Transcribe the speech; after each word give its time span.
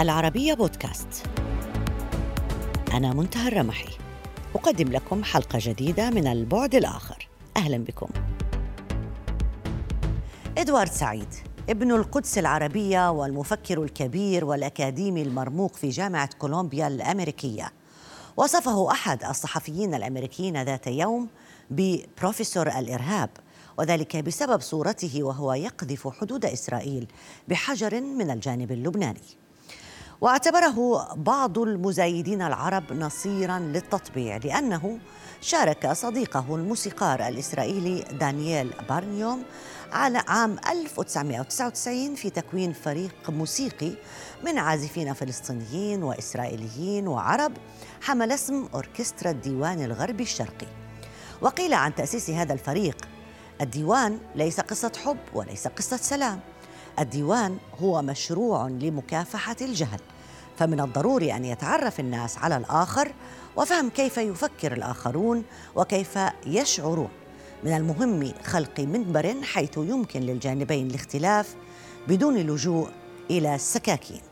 العربية 0.00 0.54
بودكاست. 0.54 1.26
أنا 2.92 3.12
منتهى 3.12 3.48
الرمحي. 3.48 3.88
أقدم 4.54 4.92
لكم 4.92 5.24
حلقة 5.24 5.58
جديدة 5.62 6.10
من 6.10 6.26
البعد 6.26 6.74
الآخر. 6.74 7.28
أهلا 7.56 7.78
بكم. 7.78 8.08
إدوارد 10.58 10.90
سعيد 10.90 11.34
ابن 11.70 11.90
القدس 11.90 12.38
العربية 12.38 13.10
والمفكر 13.10 13.82
الكبير 13.82 14.44
والأكاديمي 14.44 15.22
المرموق 15.22 15.76
في 15.76 15.88
جامعة 15.88 16.30
كولومبيا 16.38 16.86
الأمريكية. 16.86 17.72
وصفه 18.36 18.90
أحد 18.90 19.24
الصحفيين 19.24 19.94
الأمريكيين 19.94 20.62
ذات 20.62 20.86
يوم 20.86 21.28
ببروفيسور 21.70 22.68
الإرهاب 22.68 23.30
وذلك 23.78 24.16
بسبب 24.16 24.60
صورته 24.60 25.22
وهو 25.22 25.52
يقذف 25.52 26.08
حدود 26.20 26.44
إسرائيل 26.44 27.06
بحجر 27.48 28.00
من 28.00 28.30
الجانب 28.30 28.72
اللبناني. 28.72 29.39
واعتبره 30.20 31.08
بعض 31.14 31.58
المزايدين 31.58 32.42
العرب 32.42 32.92
نصيرا 32.92 33.58
للتطبيع 33.58 34.36
لأنه 34.36 34.98
شارك 35.40 35.92
صديقه 35.92 36.44
الموسيقار 36.54 37.28
الإسرائيلي 37.28 38.04
دانييل 38.20 38.72
بارنيوم 38.88 39.42
على 39.92 40.22
عام 40.28 40.56
1999 40.70 42.14
في 42.14 42.30
تكوين 42.30 42.72
فريق 42.72 43.30
موسيقي 43.30 43.92
من 44.44 44.58
عازفين 44.58 45.12
فلسطينيين 45.12 46.02
وإسرائيليين 46.02 47.08
وعرب 47.08 47.52
حمل 48.02 48.32
اسم 48.32 48.68
أوركسترا 48.74 49.30
الديوان 49.30 49.84
الغربي 49.84 50.22
الشرقي. 50.22 50.66
وقيل 51.42 51.74
عن 51.74 51.94
تأسيس 51.94 52.30
هذا 52.30 52.52
الفريق 52.52 53.08
الديوان 53.60 54.18
ليس 54.34 54.60
قصة 54.60 54.92
حب 55.04 55.18
وليس 55.34 55.68
قصة 55.68 55.96
سلام 55.96 56.40
الديوان 56.98 57.58
هو 57.82 58.02
مشروع 58.02 58.68
لمكافحة 58.68 59.56
الجهل 59.60 60.00
فمن 60.58 60.80
الضروري 60.80 61.36
أن 61.36 61.44
يتعرف 61.44 62.00
الناس 62.00 62.38
على 62.38 62.56
الآخر 62.56 63.12
وفهم 63.56 63.90
كيف 63.90 64.18
يفكر 64.18 64.72
الآخرون 64.72 65.44
وكيف 65.76 66.18
يشعرون. 66.46 67.08
من 67.64 67.76
المهم 67.76 68.32
خلق 68.44 68.80
منبر 68.80 69.34
حيث 69.42 69.76
يمكن 69.76 70.20
للجانبين 70.20 70.86
الاختلاف 70.86 71.54
بدون 72.08 72.36
اللجوء 72.36 72.88
إلى 73.30 73.54
السكاكين. 73.54 74.29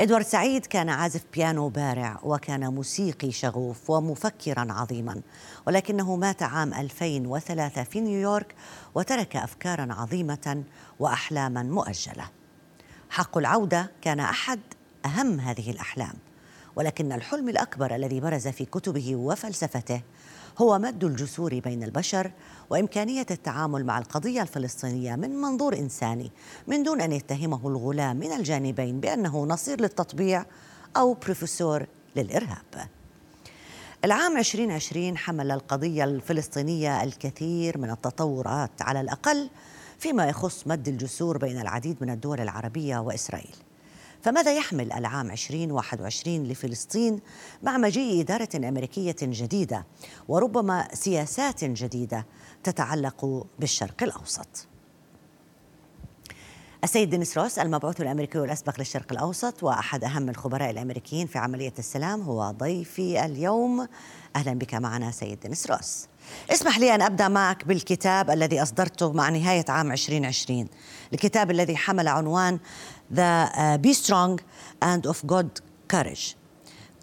إدوارد 0.00 0.24
سعيد 0.24 0.66
كان 0.66 0.88
عازف 0.88 1.24
بيانو 1.34 1.68
بارع 1.68 2.20
وكان 2.22 2.74
موسيقي 2.74 3.32
شغوف 3.32 3.90
ومفكرا 3.90 4.72
عظيما 4.72 5.20
ولكنه 5.66 6.16
مات 6.16 6.42
عام 6.42 6.74
2003 6.74 7.82
في 7.82 8.00
نيويورك 8.00 8.54
وترك 8.94 9.36
افكارا 9.36 9.94
عظيمة 9.94 10.64
واحلاما 10.98 11.62
مؤجلة. 11.62 12.28
حق 13.10 13.38
العودة 13.38 13.92
كان 14.02 14.20
أحد 14.20 14.60
أهم 15.04 15.40
هذه 15.40 15.70
الأحلام. 15.70 16.14
ولكن 16.76 17.12
الحلم 17.12 17.48
الأكبر 17.48 17.94
الذي 17.94 18.20
برز 18.20 18.48
في 18.48 18.64
كتبه 18.64 19.16
وفلسفته 19.16 20.02
هو 20.58 20.78
مد 20.78 21.04
الجسور 21.04 21.58
بين 21.58 21.82
البشر 21.82 22.30
وإمكانية 22.70 23.26
التعامل 23.30 23.86
مع 23.86 23.98
القضية 23.98 24.42
الفلسطينية 24.42 25.16
من 25.16 25.30
منظور 25.30 25.78
إنساني 25.78 26.30
من 26.66 26.82
دون 26.82 27.00
أن 27.00 27.12
يتهمه 27.12 27.68
الغلام 27.68 28.16
من 28.16 28.32
الجانبين 28.32 29.00
بأنه 29.00 29.46
نصير 29.46 29.80
للتطبيع 29.80 30.44
أو 30.96 31.14
بروفيسور 31.14 31.86
للإرهاب. 32.16 32.88
العام 34.04 34.36
2020 34.36 35.16
حمل 35.16 35.50
القضية 35.50 36.04
الفلسطينية 36.04 37.02
الكثير 37.02 37.78
من 37.78 37.90
التطورات 37.90 38.82
على 38.82 39.00
الأقل 39.00 39.50
فيما 39.98 40.28
يخص 40.28 40.66
مد 40.66 40.88
الجسور 40.88 41.38
بين 41.38 41.60
العديد 41.60 41.96
من 42.00 42.10
الدول 42.10 42.40
العربية 42.40 42.98
وإسرائيل. 42.98 43.56
فماذا 44.26 44.52
يحمل 44.52 44.92
العام 44.92 45.30
2021 45.30 46.44
لفلسطين 46.44 47.20
مع 47.62 47.76
مجيء 47.78 48.20
إدارة 48.20 48.48
أمريكية 48.56 49.16
جديدة 49.22 49.86
وربما 50.28 50.88
سياسات 50.94 51.64
جديدة 51.64 52.26
تتعلق 52.64 53.46
بالشرق 53.58 54.02
الأوسط؟ 54.02 54.68
السيد 56.84 57.10
دينيس 57.10 57.38
روس 57.38 57.58
المبعوث 57.58 58.00
الأمريكي 58.00 58.38
الأسبق 58.38 58.78
للشرق 58.78 59.12
الأوسط 59.12 59.62
وأحد 59.62 60.04
أهم 60.04 60.28
الخبراء 60.28 60.70
الأمريكيين 60.70 61.26
في 61.26 61.38
عملية 61.38 61.74
السلام 61.78 62.22
هو 62.22 62.50
ضيفي 62.50 63.24
اليوم. 63.24 63.88
أهلا 64.36 64.54
بك 64.54 64.74
معنا 64.74 65.10
سيد 65.10 65.40
دينيس 65.40 65.70
روس. 65.70 66.06
اسمح 66.50 66.78
لي 66.78 66.94
أن 66.94 67.02
أبدأ 67.02 67.28
معك 67.28 67.64
بالكتاب 67.64 68.30
الذي 68.30 68.62
أصدرته 68.62 69.12
مع 69.12 69.28
نهاية 69.28 69.64
عام 69.68 69.92
2020 69.92 70.68
الكتاب 71.12 71.50
الذي 71.50 71.76
حمل 71.76 72.08
عنوان 72.08 72.58
The 73.14 73.48
uh, 73.54 73.78
Be 73.78 73.92
Strong 73.92 74.40
and 74.82 75.06
of 75.06 75.26
God 75.26 75.60
Courage. 75.88 76.36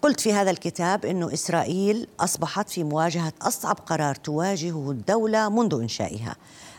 قلت 0.02 0.20
في 0.20 0.32
هذا 0.32 0.50
الكتاب 0.50 1.04
أن 1.04 1.22
إسرائيل 1.22 2.08
أصبحت 2.20 2.70
في 2.70 2.84
مواجهة 2.84 3.32
أصعب 3.42 3.76
قرار 3.76 4.14
تواجهه 4.14 4.90
الدولة 4.90 5.48
منذ 5.48 5.74
إنشائها 5.82 6.36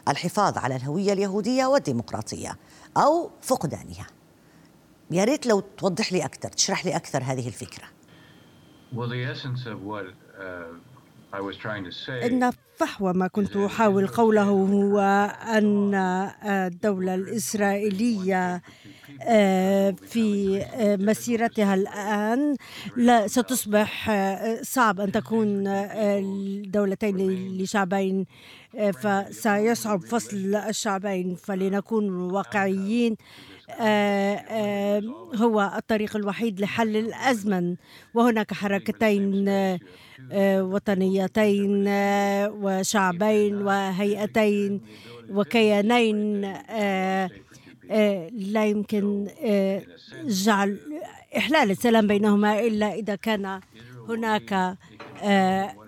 الحفاظ 0.07 0.57
على 0.57 0.75
الهوية 0.75 1.13
اليهودية 1.13 1.65
والديمقراطية 1.65 2.57
أو 2.97 3.31
فقدانها. 3.41 4.07
يا 5.11 5.23
ريت 5.23 5.45
لو 5.45 5.59
توضح 5.59 6.13
لي 6.13 6.25
أكثر 6.25 6.49
تشرح 6.49 6.85
لي 6.85 6.95
أكثر 6.95 7.23
هذه 7.23 7.47
الفكرة. 7.47 7.85
Well, 8.93 9.09
the 9.09 9.23
essence 9.23 9.65
of 9.65 9.83
what 9.83 10.05
uh, 10.05 10.94
إن 12.25 12.51
فحوى 12.77 13.13
ما 13.13 13.27
كنت 13.27 13.57
أحاول 13.57 14.07
قوله 14.07 14.43
هو 14.43 14.99
أن 15.57 15.93
الدولة 16.45 17.15
الإسرائيلية 17.15 18.61
آه، 19.21 19.95
في 20.07 20.57
آه، 20.61 20.95
مسيرتها 20.95 21.73
الآن 21.73 22.55
لا 22.97 23.27
ستصبح 23.27 24.11
صعب 24.61 24.99
أن 24.99 25.11
تكون 25.11 25.63
دولتين 26.71 27.17
لشعبين 27.57 28.25
فسيصعب 28.93 30.01
فصل 30.01 30.55
الشعبين 30.55 31.35
فلنكون 31.35 32.31
واقعيين. 32.31 33.15
هو 35.35 35.71
الطريق 35.75 36.15
الوحيد 36.15 36.59
لحل 36.59 36.97
الأزمة. 36.97 37.75
وهناك 38.13 38.53
حركتين 38.53 39.45
وطنيتين 40.71 41.85
وشعبين 42.63 43.61
وهيئتين 43.61 44.81
وكيانين 45.29 46.41
لا 48.31 48.65
يمكن 48.65 49.27
جعل 50.25 50.79
إحلال 51.37 51.71
السلام 51.71 52.07
بينهما 52.07 52.59
إلا 52.59 52.93
إذا 52.93 53.15
كان 53.15 53.59
هناك 54.09 54.77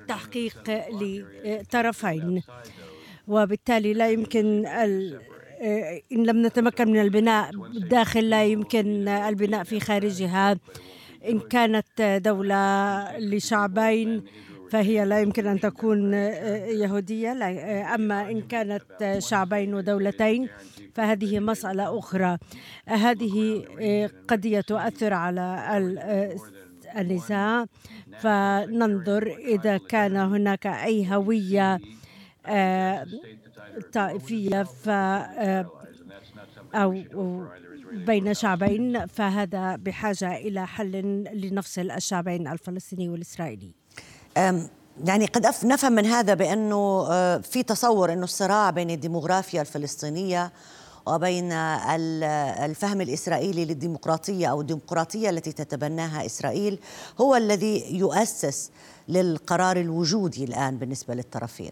تحقيق 0.08 0.72
لطرفين. 0.92 2.44
وبالتالي 3.28 3.94
لا 3.94 4.10
يمكن 4.10 4.66
إن 6.12 6.24
لم 6.26 6.46
نتمكن 6.46 6.92
من 6.92 7.02
البناء 7.02 7.52
داخل 7.90 8.30
لا 8.30 8.46
يمكن 8.46 9.08
البناء 9.08 9.64
في 9.64 9.80
خارجها. 9.80 10.58
إن 11.30 11.40
كانت 11.40 12.22
دولة 12.26 13.18
لشعبين 13.18 14.24
فهي 14.72 15.06
لا 15.06 15.22
يمكن 15.22 15.48
أن 15.48 15.60
تكون 15.60 16.14
يهودية. 16.14 17.32
أما 17.96 18.32
إن 18.32 18.42
كانت 18.42 19.16
شعبين 19.18 19.74
ودولتين 19.74 20.50
فهذه 20.96 21.40
مسألة 21.40 22.00
أخرى. 22.00 22.38
هذه 22.86 23.66
قضية 24.28 24.62
تؤثر 24.62 25.14
على 25.14 26.38
النزاع. 26.98 27.66
فننظر 28.20 29.28
إذا 29.38 29.78
كان 29.78 30.16
هناك 30.16 30.68
أي 30.68 31.08
هوية 31.14 31.80
طائفية 33.94 34.64
ف 34.64 34.90
أو 36.74 37.04
بين 37.92 38.34
شعبين 38.34 39.06
فهذا 39.06 39.76
بحاجة 39.76 40.36
إلى 40.36 40.68
حل 40.68 40.92
لنفصل 41.34 41.92
الشعبين 41.92 42.48
الفلسطيني 42.48 43.10
والإسرائيلي. 43.10 43.72
يعني 45.06 45.26
قد 45.26 45.46
نفهم 45.64 45.92
من 45.92 46.06
هذا 46.06 46.34
بأنه 46.34 47.08
آه، 47.10 47.38
في 47.38 47.64
تصور 47.64 48.14
أنه 48.14 48.24
الصراع 48.24 48.70
بين 48.70 48.90
الديموغرافيا 48.90 49.62
الفلسطينية 49.62 50.54
وبين 51.08 51.52
الفهم 51.52 53.02
الإسرائيلي 53.02 53.66
للديمقراطية 53.66 54.48
أو 54.48 54.62
الديمقراطية 54.62 55.30
التي 55.30 55.52
تتبناها 55.52 56.26
إسرائيل 56.26 56.80
هو 57.22 57.36
الذي 57.36 57.98
يؤسس 57.98 58.72
للقرار 59.08 59.78
الوجودي 59.78 60.44
الآن 60.44 60.78
بالنسبة 60.78 61.14
للطرفين. 61.14 61.72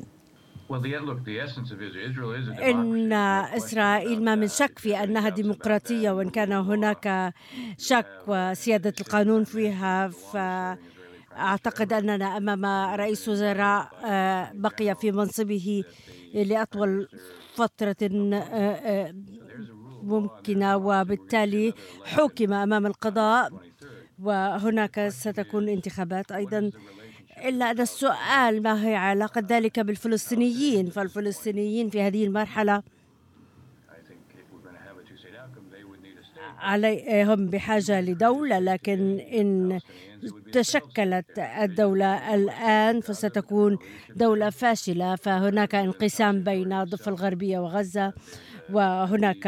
إن 2.72 3.14
إسرائيل 3.14 4.24
ما 4.24 4.36
من 4.36 4.48
شك 4.48 4.80
في 4.80 5.04
أنها 5.04 5.30
ديمقراطية 5.30 6.12
وإن 6.12 6.30
كان 6.30 6.52
هناك 6.52 7.34
شك 7.78 8.06
وسيادة 8.28 8.94
القانون 9.02 9.44
فيها 9.44 10.08
فأعتقد 10.08 11.94
أننا 11.94 12.38
أمام 12.38 12.66
رئيس 12.96 13.28
وزراء 13.30 13.90
آه، 14.06 14.52
بقي 14.54 14.96
في 14.96 15.12
منصبه 15.12 15.84
لأطول 16.34 17.08
فترة 17.56 17.96
آه، 18.04 18.36
آه، 18.36 19.14
ممكنة 20.04 20.78
وبالتالي 20.78 21.74
حكم 22.06 22.54
أمام 22.54 22.86
القضاء. 22.86 23.50
وهناك 24.20 25.10
ستكون 25.10 25.70
انتخابات 25.70 26.32
أيضا. 26.32 26.72
إلا 27.44 27.72
أن 27.72 27.80
السؤال 27.82 28.64
ما 28.64 28.88
هي 28.88 28.96
علاقة 28.96 29.44
ذلك 29.50 29.80
بالفلسطينيين؟ 29.80 30.90
فالفلسطينيين 30.90 31.90
في 31.90 32.02
هذه 32.02 32.26
المرحلة 32.26 32.84
عليهم 36.60 37.48
بحاجة 37.48 38.02
لدولة 38.02 38.60
لكن 38.60 39.20
إن 39.20 39.80
تشكلت 40.52 41.40
الدولة 41.40 42.36
الآن 42.36 43.02
فستكون 43.02 43.78
دولة 44.16 44.50
فاشلة. 44.50 45.16
فهناك 45.16 45.76
انقسام 45.76 46.44
بين 46.44 46.74
الضفة 46.74 47.10
الغربية 47.10 47.60
وغزة 47.60 48.14
وهناك 48.70 49.48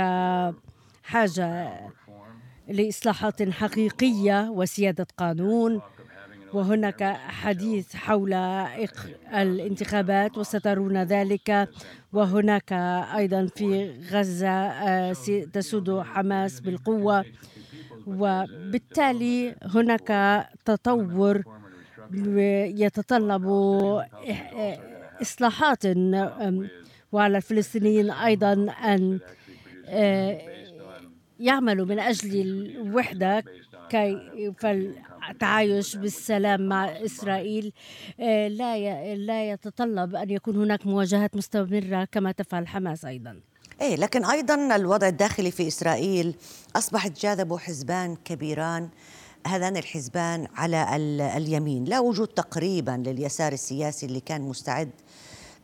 حاجة 1.03 1.73
لإصلاحات 2.67 3.49
حقيقية 3.49 4.49
وسيادة 4.49 5.07
قانون. 5.17 5.81
وهناك 6.53 7.03
حديث 7.27 7.95
حول 7.95 8.33
الانتخابات 9.33 10.37
وسترون 10.37 11.03
ذلك 11.03 11.69
وهناك 12.13 12.73
أيضا 13.17 13.47
في 13.55 13.91
غزة 14.11 14.49
آه، 14.49 15.13
تسود 15.53 15.99
حماس 16.01 16.59
بالقوة. 16.59 17.25
وبالتالي 18.07 19.55
هناك 19.63 20.45
تطور 20.65 21.43
يتطلب 22.83 23.45
إصلاحات 25.21 25.83
وعلى 27.11 27.37
الفلسطينيين 27.37 28.09
أيضا 28.11 28.53
أن 28.85 29.19
آه، 29.87 30.41
يعملوا 31.39 31.85
من 31.85 31.99
أجل 31.99 32.41
الوحدة. 32.41 33.43
كي 33.89 34.17
التعايش 35.29 35.95
بالسلام 35.95 36.61
مع 36.61 36.85
إسرائيل 36.85 37.73
آه، 38.19 38.47
لا 38.47 39.15
لا 39.15 39.51
يتطلب 39.51 40.15
أن 40.15 40.29
يكون 40.29 40.55
هناك 40.55 40.87
مواجهات 40.87 41.35
مستمرة 41.35 42.07
كما 42.11 42.31
تفعل 42.31 42.67
حماس 42.67 43.05
أيضا. 43.05 43.39
إيه 43.81 43.95
لكن 43.95 44.25
أيضا 44.25 44.75
الوضع 44.75 45.07
الداخلي 45.07 45.51
في 45.51 45.67
إسرائيل 45.67 46.35
أصبح 46.75 47.07
جاذب 47.07 47.55
حزبان 47.55 48.15
كبيران 48.25 48.89
هذان 49.47 49.77
الحزبان 49.77 50.47
على 50.55 50.95
اليمين. 51.37 51.83
لا 51.83 51.99
وجود 51.99 52.27
تقريبا 52.27 53.03
لليسار 53.05 53.53
السياسي 53.53 54.05
اللي 54.05 54.19
كان 54.19 54.41
مستعد 54.41 54.89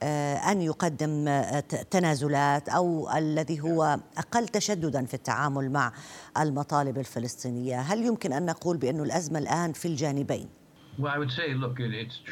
آه، 0.04 0.52
أن 0.52 0.62
يقدم 0.62 1.28
آه، 1.28 1.60
تنازلات 1.92 2.70
أو 2.70 3.10
الذي 3.18 3.62
هو 3.62 4.00
أقل 4.18 4.48
تشددا 4.48 5.06
في 5.06 5.14
التعامل 5.14 5.72
مع 5.72 5.94
المطالب 6.40 6.98
الفلسطينية، 6.98 7.80
هل 7.80 8.06
يمكن 8.06 8.34
أن 8.34 8.46
نقول 8.46 8.78
بأن 8.78 9.00
الأزمة 9.00 9.40
الآن 9.40 9.74
في 9.74 9.88
الجانبين؟ 9.88 10.50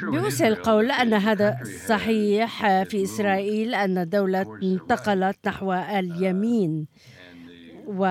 بوسع 0.01 0.47
القول 0.47 0.91
أن 0.91 1.13
هذا 1.13 1.59
صحيح 1.87 2.83
في 2.83 3.03
إسرائيل 3.03 3.73
أن 3.73 3.97
الدولة 3.97 4.59
انتقلت 4.63 5.37
نحو 5.47 5.73
اليمين. 5.73 6.87
و 7.87 8.05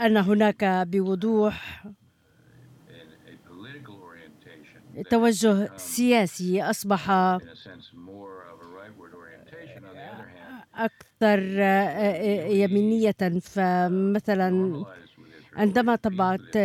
أن 0.00 0.16
هناك 0.16 0.64
بوضوح 0.64 1.86
توجه 5.10 5.70
سياسي 5.76 6.62
أصبح 6.62 7.10
أكثر 10.74 11.38
يمينية. 12.50 13.14
فمثلا 13.42 14.84
عندما 15.56 15.96
طبعت 15.96 16.56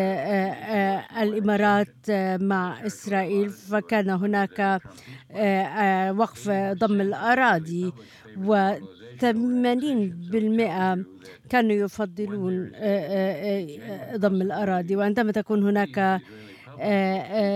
الإمارات 1.22 1.96
مع 2.42 2.86
إسرائيل 2.86 3.50
فكان 3.50 4.10
هناك 4.10 4.82
وقف 6.20 6.50
ضم 6.50 7.02
الأراضي 7.02 7.94
و 8.38 8.74
80% 9.20 11.06
كانوا 11.50 11.72
يفضلون 11.72 12.72
ضم 14.16 14.42
الأراضي. 14.42 14.96
وعندما 14.96 15.32
تكون 15.32 15.64
هناك 15.64 15.98
آه، 16.00 16.04
آه، 16.04 16.22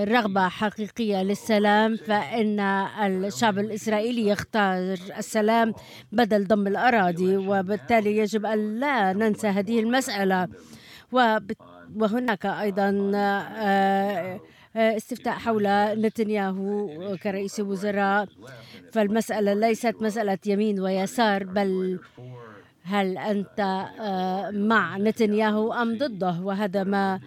رغبة 0.04 0.48
حقيقية 0.48 1.24
للسلام 1.24 1.96
فإن 1.96 2.60
الشعب 2.60 3.60
الإسرائيلي 3.60 4.28
يختار 4.28 4.98
السلام 5.18 5.74
بدل 6.12 6.48
ضم 6.48 6.68
الأراضي 6.68 7.38
وبالتالي 7.38 8.18
يجب 8.18 8.46
أن 8.46 8.80
لا 8.80 9.14
ننسى 9.14 9.48
هذه 9.48 9.80
المسألة. 9.80 10.48
وهناك 11.96 12.46
أيضا 12.46 13.12
آه، 13.16 14.40
استفتاء 14.76 15.34
حول 15.34 15.68
نتنياهو 16.02 16.90
كرئيس 17.24 17.60
وزراء. 17.60 18.28
فالمسألة 18.92 19.54
ليست 19.54 19.96
مسألة 20.02 20.38
يمين 20.46 20.80
ويسار 20.80 21.44
بل 21.44 22.00
هل 22.84 23.18
أنت 23.18 23.86
مع 24.54 24.98
نتنياهو 24.98 25.74
أم 25.74 25.98
ضده؟ 25.98 26.40
وهذا 26.42 26.84
ما 26.84 27.16
آه، 27.16 27.20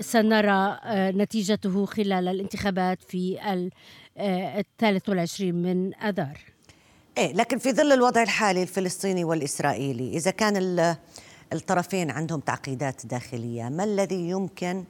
سنرى 0.00 0.78
آه، 0.84 1.10
نتيجته 1.10 1.86
خلال 1.86 2.28
الانتخابات 2.28 3.02
في 3.02 3.40
آه، 4.16 4.58
الثالث 4.60 5.08
والعشرين 5.08 5.54
من 5.54 5.94
أذار 5.94 6.38
إيه 7.18 7.32
لكن 7.32 7.58
في 7.58 7.72
ظل 7.72 7.92
الوضع 7.92 8.22
الحالي 8.22 8.62
الفلسطيني 8.62 9.24
والإسرائيلي 9.24 10.16
إذا 10.16 10.30
كان 10.30 10.96
الطرفين 11.52 12.10
عندهم 12.10 12.40
تعقيدات 12.40 13.06
داخلية 13.06 13.68
ما 13.68 13.84
الذي 13.84 14.28
يمكن 14.28 14.84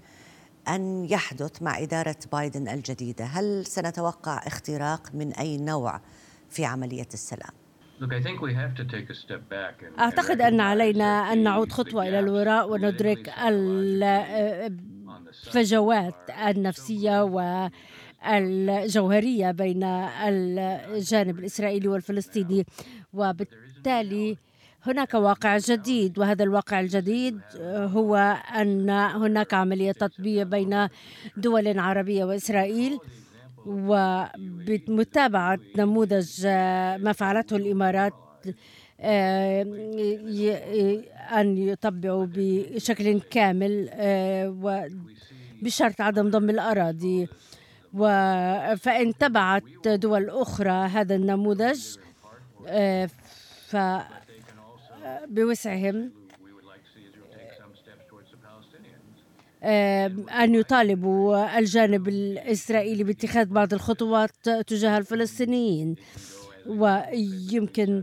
أن 0.69 1.07
يحدث 1.11 1.63
مع 1.63 1.79
إدارة 1.79 2.17
بايدن 2.33 2.69
الجديدة 2.69 3.25
هل 3.25 3.67
سنتوقع 3.67 4.47
اختراق 4.47 5.11
من 5.15 5.33
أي 5.33 5.57
نوع 5.57 6.01
في 6.51 6.65
عملية 6.65 7.09
السلام؟ 7.15 7.66
أعتقد 9.99 10.41
أن 10.41 10.61
علينا 10.61 11.33
أن 11.33 11.43
نعود 11.43 11.73
خطوة 11.73 12.09
إلى 12.09 12.19
الوراء 12.19 12.71
وندرك 12.71 13.33
الفجوات 15.47 16.15
النفسية 16.49 17.23
والجوهرية 18.27 19.51
بين 19.51 19.85
الجانب 19.85 21.39
الإسرائيلي 21.39 21.89
والفلسطيني. 21.89 22.67
وبالتالي 23.13 24.37
هناك 24.87 25.15
واقع 25.15 25.59
جديد 25.59 26.19
وهذا 26.19 26.43
الواقع 26.45 26.81
الجديد 26.81 27.41
هو 27.67 28.17
أن 28.61 28.91
هناك 28.91 29.55
عملية 29.55 29.93
تطبيع 29.93 30.43
بين 30.43 30.89
دول 31.37 31.79
عربية 31.79 32.25
وإسرائيل. 32.25 32.99
وبمتابعة 33.67 35.59
نموذج 35.77 36.43
آه، 36.47 36.97
ما 36.97 37.13
فعلته 37.13 37.57
الإمارات 37.57 38.13
آه، 39.01 39.63
أن 41.41 41.59
يطبعوا 41.59 42.27
بشكل 42.31 43.21
كامل 43.21 43.89
آه، 43.93 44.89
وبشرط 45.63 46.01
عدم 46.01 46.31
ضم 46.31 46.51
الأراضي. 46.51 47.29
فإن 48.77 49.15
تبعت 49.19 49.89
دول 49.89 50.31
أخرى 50.31 50.71
هذا 50.71 51.15
النموذج 51.15 51.97
فبوسعهم 55.27 56.11
أن 59.67 60.55
يطالبوا 60.55 61.59
الجانب 61.59 62.09
الإسرائيلي 62.09 63.05
باتخاذ 63.05 63.47
بعض 63.47 63.75
الخطوات 63.75 64.31
تجاه 64.67 64.99
الفلسطينيين. 64.99 65.95
ويمكن 66.67 68.03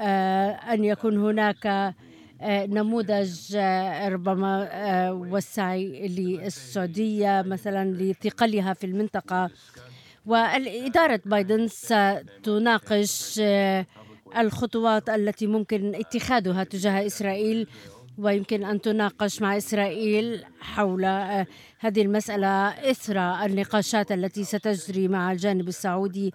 آه، 0.00 0.50
أن 0.50 0.84
يكون 0.84 1.18
هناك 1.18 1.66
آه، 1.66 2.66
نموذج 2.66 3.56
آه، 3.56 4.08
ربما 4.08 5.10
والسعي 5.10 6.08
للسعودية 6.08 7.42
مثلا 7.46 7.90
لثقلها 7.90 8.72
في 8.72 8.86
المنطقة. 8.86 9.50
والإدارة 10.26 11.20
بايدن 11.24 11.68
ستناقش 11.68 13.40
الخطوات 14.36 15.08
التي 15.08 15.46
ممكن 15.46 15.94
اتخاذها 15.94 16.64
تجاه 16.64 17.06
إسرائيل. 17.06 17.66
ويمكن 18.18 18.64
أن 18.64 18.80
تناقش 18.80 19.42
مع 19.42 19.56
إسرائيل 19.56 20.44
حول 20.60 21.04
آه، 21.04 21.46
هذه 21.78 22.02
المسألة 22.02 22.68
إثر 22.90 23.18
النقاشات 23.18 24.12
التي 24.12 24.44
ستجري 24.44 25.08
مع 25.08 25.32
الجانب 25.32 25.68
السعودي 25.68 26.32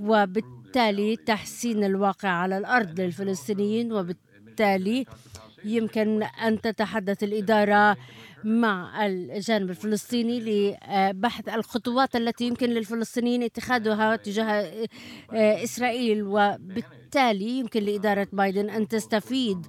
وبالتالي 0.00 1.16
تحسين 1.16 1.84
الواقع 1.84 2.28
على 2.28 2.58
الأرض 2.58 3.00
للفلسطينيين 3.00 3.92
وبالتالي 3.92 5.06
يمكن 5.64 6.22
أن 6.22 6.60
تتحدث 6.60 7.22
الإدارة 7.22 7.96
مع 8.44 9.06
الجانب 9.06 9.70
الفلسطيني 9.70 10.40
لبحث 10.40 11.48
الخطوات 11.48 12.16
التي 12.16 12.46
يمكن 12.46 12.70
للفلسطينيين 12.70 13.42
اتخاذها 13.42 14.16
تجاه 14.16 14.88
إسرائيل 15.34 16.22
وبالتالي 16.22 17.58
يمكن 17.58 17.82
لإدارة 17.82 18.28
بايدن 18.32 18.70
أن 18.70 18.88
تستفيد 18.88 19.66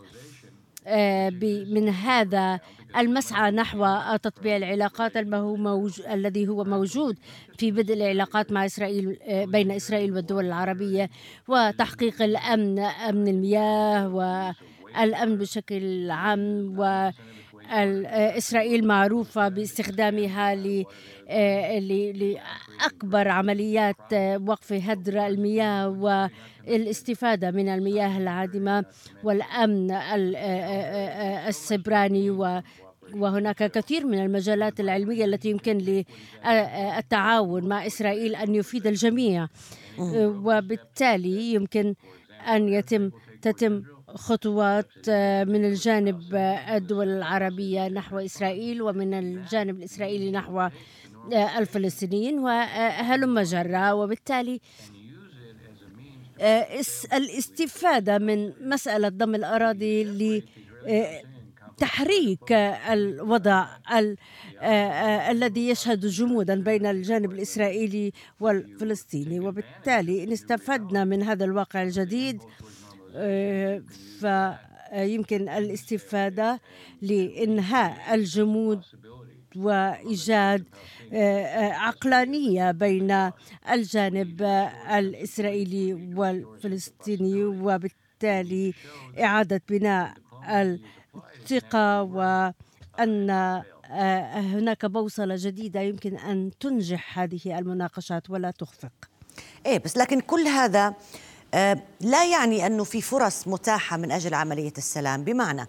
من 1.68 1.90
هذا 1.90 2.60
المسعى 2.98 3.52
نحو 3.52 3.86
تطبيع 4.18 4.58
العلاقات. 4.58 5.18
الذي 6.12 6.48
هو 6.48 6.64
موجود 6.64 7.18
في 7.58 7.72
بدء 7.72 7.94
العلاقات 7.94 8.52
مع 8.52 8.66
إسرائيل 8.66 9.18
بين 9.28 9.72
إسرائيل 9.72 10.14
والدول 10.14 10.46
العربية 10.46 11.10
وتحقيق 11.48 12.22
الأمن 12.22 12.80
أمن 12.80 13.28
المياه 13.28 14.08
والأمن 14.08 15.38
بشكل 15.38 16.12
عام 16.12 16.74
و 16.80 17.12
إسرائيل 18.38 18.88
معروفة 18.88 19.48
باستخدامها 19.48 20.54
لأكبر 22.14 23.28
عمليات 23.28 24.14
وقف 24.48 24.74
هدر 24.74 25.28
المياه 25.28 25.90
والاستفادة 26.68 27.52
من 27.52 27.70
المياه 27.70 28.18
العادمة 28.18 28.86
والأمن 29.24 29.92
السبراني 31.48 32.30
وهناك 33.14 33.72
كثير 33.72 34.06
من 34.06 34.20
المجالات 34.20 34.80
العلمية 34.80 35.26
التي 35.26 35.50
يمكن 35.50 35.78
للتعاون 35.78 37.68
مع 37.68 37.86
إسرائيل 37.86 38.36
أن 38.36 38.56
يفيد 38.56 38.88
الجميع. 38.88 39.48
وبالتالي 40.00 41.54
يمكن 41.54 41.96
أن 42.48 42.70
يتم 42.70 43.12
تتم 43.42 43.84
خطوات 44.08 45.10
من 45.48 45.66
الجانب 45.66 46.22
الدول 46.70 47.08
العربية 47.10 47.88
نحو 47.88 48.18
إسرائيل 48.20 48.82
ومن 48.82 49.14
الجانب 49.14 49.78
الإسرائيلي 49.78 50.32
نحو 50.32 50.70
الفلسطينيين 51.32 52.40
وهلم 52.40 53.40
جرة 53.40 53.94
وبالتالي 53.94 54.60
الاستفادة 57.14 58.18
من 58.18 58.54
مسألة 58.70 59.10
ضم 59.10 59.36
الأراضي 59.36 60.44
تحريك 61.78 62.52
الوضع 62.52 63.68
ال 63.94 64.18
الذي 65.32 65.70
يشهد 65.70 66.06
جمودا 66.06 66.62
بين 66.62 66.86
الجانب 66.86 67.32
الإسرائيلي 67.32 68.12
والفلسطيني. 68.40 69.40
وبالتالي 69.40 70.24
إن 70.24 70.32
استفدنا 70.32 71.06
من 71.06 71.24
هذا 71.24 71.46
الواقع 71.46 71.84
الجديد 71.84 72.42
فيمكن 74.20 75.50
الاستفادة 75.50 76.60
لإنهاء 77.02 78.16
الجمود 78.16 78.82
وإيجاد 79.56 80.66
عقلانية 81.72 82.72
بين 82.72 83.32
الجانب 83.72 84.42
الإسرائيلي 84.92 85.94
والفلسطيني 86.16 87.44
وبالتالي 87.44 88.74
إعادة 89.20 89.62
بناء 89.70 90.14
الثقة 90.50 92.02
وأن 92.04 93.30
آه، 93.94 94.40
هناك 94.40 94.86
بوصلة 94.86 95.36
جديدة 95.38 95.82
يمكن 95.82 96.18
أن 96.18 96.52
تنجح 96.60 97.20
هذه 97.20 97.60
المناقشات 97.60 98.30
ولا 98.30 98.52
تخفق. 98.52 98.92
إيه 99.66 99.80
بس 99.80 99.98
لكن 99.98 100.20
كل 100.20 100.48
هذا 100.48 100.94
آه، 101.54 101.84
لا 102.02 102.26
يعني 102.26 102.66
أنه 102.68 102.84
في 102.84 103.02
فرص 103.02 103.48
متاحة 103.48 103.98
من 103.98 104.12
أجل 104.12 104.34
عملية 104.34 104.74
السلام. 104.78 105.24
بمعنى 105.24 105.68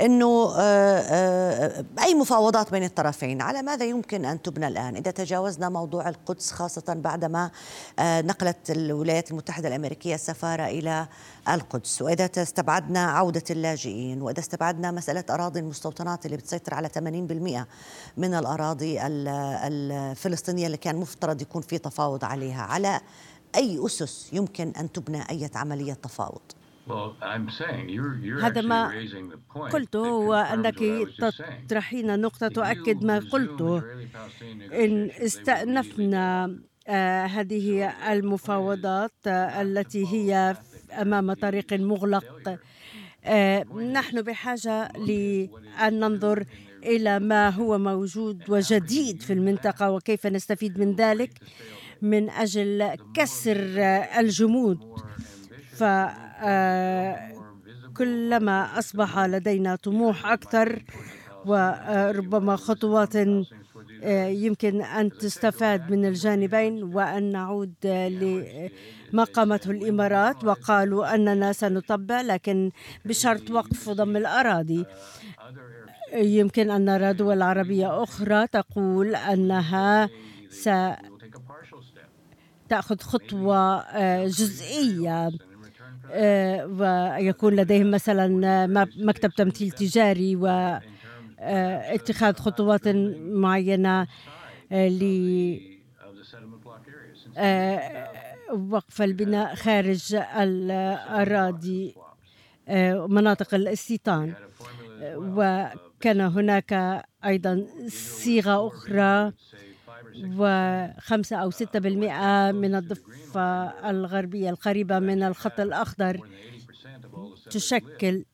إنه 0.00 0.54
آه، 0.56 0.98
آه، 1.00 1.84
أي 2.04 2.14
مفاوضات 2.14 2.70
بين 2.70 2.84
الطرفين 2.84 3.42
على 3.42 3.62
ماذا 3.62 3.84
يمكن 3.84 4.24
أن 4.24 4.42
تبنى 4.42 4.68
الآن؟ 4.68 4.96
إذا 4.96 5.10
تجاوزنا 5.10 5.68
موضوع 5.68 6.08
القدس 6.08 6.50
خاصة 6.50 6.82
بعدما 6.88 7.50
آه، 7.98 8.20
نقلت 8.20 8.70
الولايات 8.70 9.30
المتحدة 9.30 9.68
الأمريكية 9.68 10.14
السفارة 10.14 10.62
إلى 10.62 11.08
القدس. 11.48 12.02
وإذا 12.02 12.30
استبعدنا 12.36 13.04
عودة 13.04 13.44
اللاجئين 13.50 14.22
وإذا 14.22 14.40
استبعدنا 14.40 14.90
مسألة 14.90 15.24
أراضي 15.30 15.60
المستوطنات 15.60 16.26
اللي 16.26 16.36
بتسيطر 16.36 16.74
على 16.74 16.88
80% 16.88 17.66
من 18.16 18.34
الأراضي 18.34 18.98
الفلسطينية 19.02 20.66
اللي 20.66 20.76
كان 20.76 20.96
مفترض 20.96 21.42
يكون 21.42 21.62
في 21.62 21.78
تفاوض 21.78 22.24
عليها. 22.24 22.62
على 22.62 23.00
أي 23.54 23.86
أسس 23.86 24.28
يمكن 24.32 24.72
أن 24.76 24.92
تبنى 24.92 25.30
أي 25.30 25.50
عملية 25.54 25.92
تفاوض؟ 25.92 26.57
هذا 28.42 28.60
ما 28.60 28.92
قلته 29.72 29.98
هو 29.98 30.34
أنك 30.34 30.78
تطرحين 31.66 32.20
نقطة 32.20 32.48
تؤكد 32.48 33.04
ما 33.04 33.18
قلته. 33.18 33.82
إن 34.72 35.10
استأنفنا 35.10 36.56
آه 36.88 37.24
هذه 37.26 37.88
المفاوضات 38.12 39.12
آه 39.26 39.62
التي 39.62 40.06
هي 40.14 40.56
أمام 40.92 41.32
طريق 41.32 41.72
مغلق. 41.72 42.58
آه 43.24 43.64
نحن 43.74 44.22
بحاجة 44.22 44.88
لأن 44.92 46.00
ننظر 46.00 46.44
إلى 46.84 47.18
ما 47.20 47.48
هو 47.48 47.78
موجود 47.78 48.50
وجديد 48.50 49.22
في 49.22 49.32
المنطقة 49.32 49.90
وكيف 49.90 50.26
نستفيد 50.26 50.78
من 50.78 50.94
ذلك 50.94 51.30
من 52.02 52.30
أجل 52.30 52.96
كسر 53.14 53.56
الجمود. 54.18 54.78
ف 55.72 55.84
كلما 57.96 58.78
أصبح 58.78 59.18
لدينا 59.18 59.76
طموح 59.76 60.26
أكثر 60.26 60.82
وربما 61.46 62.56
خطوات 62.56 63.16
آه، 64.02 64.26
يمكن 64.26 64.82
أن 64.82 65.10
تستفاد 65.10 65.90
من 65.90 66.04
الجانبين 66.06 66.82
وأن 66.82 67.32
نعود 67.32 67.74
لما 67.84 69.24
قامته 69.24 69.70
الإمارات. 69.70 70.44
وقالوا 70.44 71.14
أننا 71.14 71.52
سنطبع 71.52 72.20
لكن 72.20 72.70
بشرط 73.04 73.50
وقف 73.50 73.88
ضم 73.90 74.16
الأراضي. 74.16 74.84
يمكن 76.14 76.70
أن 76.70 76.84
نرى 76.84 77.12
دول 77.12 77.42
عربية 77.42 78.02
أخرى 78.02 78.46
تقول 78.46 79.14
أنها 79.14 80.08
ستأخذ 82.66 82.98
خطوة 83.00 83.80
آه، 83.80 84.26
جزئية. 84.26 85.30
ويكون 86.10 87.56
لديهم 87.56 87.90
مثلا 87.90 88.66
مكتب 88.96 89.30
تمثيل 89.30 89.70
تجاري 89.70 90.36
واتخاذ 90.36 92.34
آه، 92.38 92.42
خطوات 92.42 92.88
معينة 93.18 94.06
آه، 97.36 98.08
وقف 98.52 99.02
البناء 99.02 99.54
خارج 99.54 100.14
الأراضي 100.14 101.94
مناطق 103.08 103.54
الاستيطان. 103.54 104.36
وكان 105.02 106.20
هناك 106.20 107.02
أيضا 107.24 107.66
صيغة 107.88 108.66
أخرى 108.68 109.32
وخمسة 110.24 111.36
أو 111.36 111.50
ستة 111.50 111.78
بالمئة 111.78 112.52
من 112.52 112.74
الضفة 112.74 113.64
الغربية 113.90 114.50
القريبة 114.50 114.98
من 114.98 115.22
الخط 115.22 115.60
الأخضر 115.60 116.20
تشكل. 117.50 118.24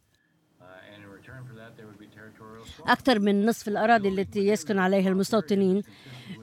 أكثر 2.86 3.18
من 3.18 3.46
نصف 3.46 3.68
الأراضي 3.68 4.08
التي 4.08 4.46
يسكن 4.48 4.78
عليها 4.78 5.08
المستوطنين 5.08 5.82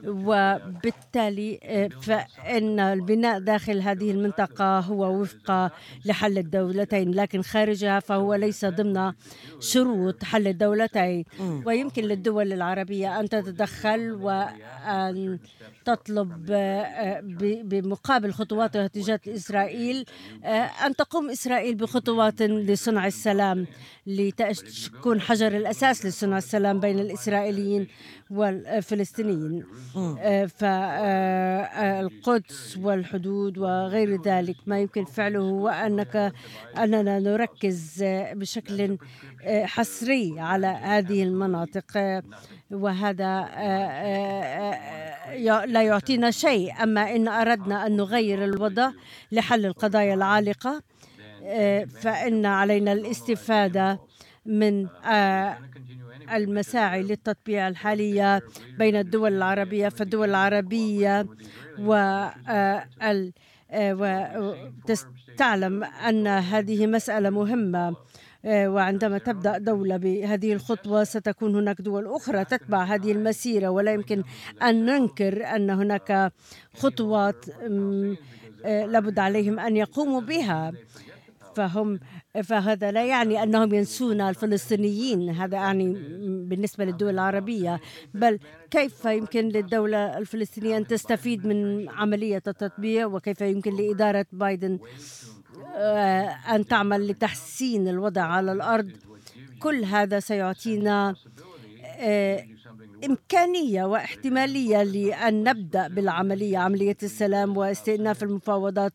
وبالتالي 0.06 1.60
آه، 1.62 1.88
فإن 1.88 2.80
البناء 2.80 3.38
داخل 3.40 3.80
هذه 3.80 4.10
المنطقة 4.10 4.78
هو 4.80 5.20
وفق 5.20 5.72
لحل 6.04 6.38
الدولتين 6.38 7.10
لكن 7.10 7.42
خارجها 7.42 8.00
فهو 8.00 8.34
ليس 8.34 8.64
ضمن 8.64 9.12
شروط 9.60 10.24
حل 10.24 10.46
الدولتين. 10.48 11.24
ويمكن 11.66 12.02
للدول 12.04 12.52
العربية 12.52 13.20
أن 13.20 13.28
تتدخل 13.28 14.12
وأن 14.12 15.38
تطلب 15.84 16.46
آه، 16.50 17.20
بمقابل 17.64 18.32
خطواتها 18.32 18.86
تجاه 18.86 19.20
إسرائيل 19.28 20.04
آه، 20.44 20.48
أن 20.86 20.96
تقوم 20.96 21.30
إسرائيل 21.30 21.74
بخطوات 21.74 22.42
لصنع 22.42 23.06
السلام 23.06 23.66
لتكون 24.06 25.20
حجر 25.20 25.56
الأساس 25.56 26.06
لصنع 26.06 26.38
السلام 26.38 26.80
بين 26.80 26.98
الإسرائيليين 26.98 27.86
والفلسطينيين. 28.30 29.64
فالقدس 30.48 32.78
والحدود 32.82 33.58
وغير 33.58 34.22
ذلك 34.22 34.56
ما 34.66 34.80
يمكن 34.80 35.04
فعله 35.04 35.40
هو 35.40 35.68
أنك 35.68 36.32
أننا 36.78 37.18
نركز 37.18 38.04
بشكل 38.32 38.98
حصري 39.46 40.40
على 40.40 40.66
هذه 40.66 41.22
المناطق 41.22 42.22
وهذا 42.70 43.40
لا 45.66 45.82
يعطينا 45.82 46.30
شيء. 46.30 46.82
أما 46.82 47.16
إن 47.16 47.28
أردنا 47.28 47.86
أن 47.86 47.96
نغير 47.96 48.44
الوضع 48.44 48.90
لحل 49.32 49.66
القضايا 49.66 50.14
العالقة 50.14 50.82
فإن 52.00 52.46
علينا 52.46 52.92
الاستفادة 52.92 54.00
من 54.46 54.88
المساعي 56.32 57.02
للتطبيع 57.02 57.68
الحالية 57.68 58.42
بين 58.78 58.96
الدول 58.96 59.32
العربية 59.32 59.88
فالدول 59.88 60.28
العربية 60.28 61.26
و 61.78 61.94
وتعلم 65.32 65.84
أن 65.84 66.26
هذه 66.26 66.86
مسألة 66.86 67.30
مهمة 67.30 67.96
وعندما 68.46 69.18
تبدأ 69.18 69.58
دولة 69.58 69.96
بهذه 69.96 70.52
الخطوة 70.52 71.04
ستكون 71.04 71.56
هناك 71.56 71.80
دول 71.80 72.06
أخرى 72.06 72.44
تتبع 72.44 72.84
هذه 72.84 73.12
المسيرة 73.12 73.68
ولا 73.68 73.92
يمكن 73.92 74.22
أن 74.62 74.86
ننكر 74.86 75.46
أن 75.56 75.70
هناك 75.70 76.32
خطوات 76.74 77.44
لابد 78.64 79.18
عليهم 79.18 79.58
أن 79.60 79.76
يقوموا 79.76 80.20
بها. 80.20 80.72
فهم 81.56 82.00
فهذا 82.44 82.90
لا 82.90 83.06
يعني 83.06 83.42
أنهم 83.42 83.74
ينسون 83.74 84.20
الفلسطينيين. 84.20 85.30
هذا 85.30 85.56
يعني 85.56 85.92
بالنسبة 86.44 86.84
للدول 86.84 87.10
العربية. 87.14 87.80
بل 88.14 88.38
كيف 88.70 89.04
يمكن 89.04 89.48
للدولة 89.48 90.18
الفلسطينية 90.18 90.76
أن 90.76 90.86
تستفيد 90.86 91.46
من 91.46 91.88
عملية 91.88 92.42
التطبيع؟ 92.46 93.06
وكيف 93.06 93.40
يمكن 93.40 93.76
لإدارة 93.76 94.26
بايدن 94.32 94.78
آه، 95.74 96.24
أن 96.54 96.66
تعمل 96.66 97.08
لتحسين 97.08 97.88
الوضع 97.88 98.22
على 98.22 98.52
الأرض؟ 98.52 98.90
كل 99.60 99.84
هذا 99.84 100.20
سيعطينا 100.20 101.14
آه، 101.84 102.44
إمكانية 103.04 103.84
واحتمالية 103.84 104.82
لأن 104.82 105.44
نبدأ 105.44 105.88
بالعملية 105.88 106.58
عملية 106.58 106.96
السلام 107.02 107.56
واستئناف 107.56 108.22
المفاوضات. 108.22 108.92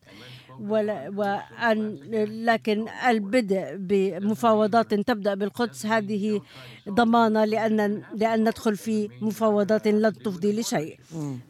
وأن 0.60 1.98
لكن 2.44 2.86
البدء 3.08 3.76
بمفاوضات 3.76 4.94
تبدأ 4.94 5.34
بالقدس 5.34 5.86
هذه 5.86 6.40
ضمانة 6.88 7.44
لأن 7.44 8.02
لأن 8.14 8.40
ندخل 8.40 8.76
في 8.76 9.08
مفاوضات 9.20 9.88
لن 9.88 10.12
تفضي 10.12 10.60
لشيء. 10.60 10.98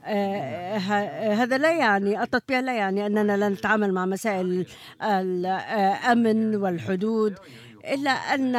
آه 0.05 0.77
هذا 1.33 1.59
لا 1.59 1.79
يعني 1.79 2.23
التطبيع 2.23 2.61
لا 2.61 2.77
يعني 2.77 3.07
أننا 3.07 3.37
لا 3.37 3.49
نتعامل 3.49 3.93
مع 3.93 4.07
مسائل 4.07 4.67
الأمن 5.03 6.57
والحدود 6.57 7.35
إلا 7.85 8.11
أن 8.11 8.57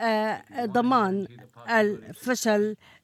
آه 0.00 0.42
ضمان 0.64 1.26
الفشل 1.70 2.62
آه 2.62 2.70
آه 2.70 3.01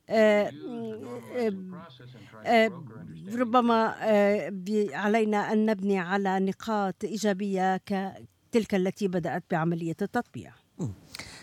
ربما 3.35 3.95
آه، 4.01 4.53
علينا 4.93 5.53
أن 5.53 5.67
نبني 5.67 5.99
على 5.99 6.41
نقاط 6.41 7.05
إيجابية 7.05 7.77
كتلك 7.77 8.75
التي 8.75 9.09
بدأت 9.09 9.45
بعملية 9.51 9.97
التطبيع. 10.03 10.53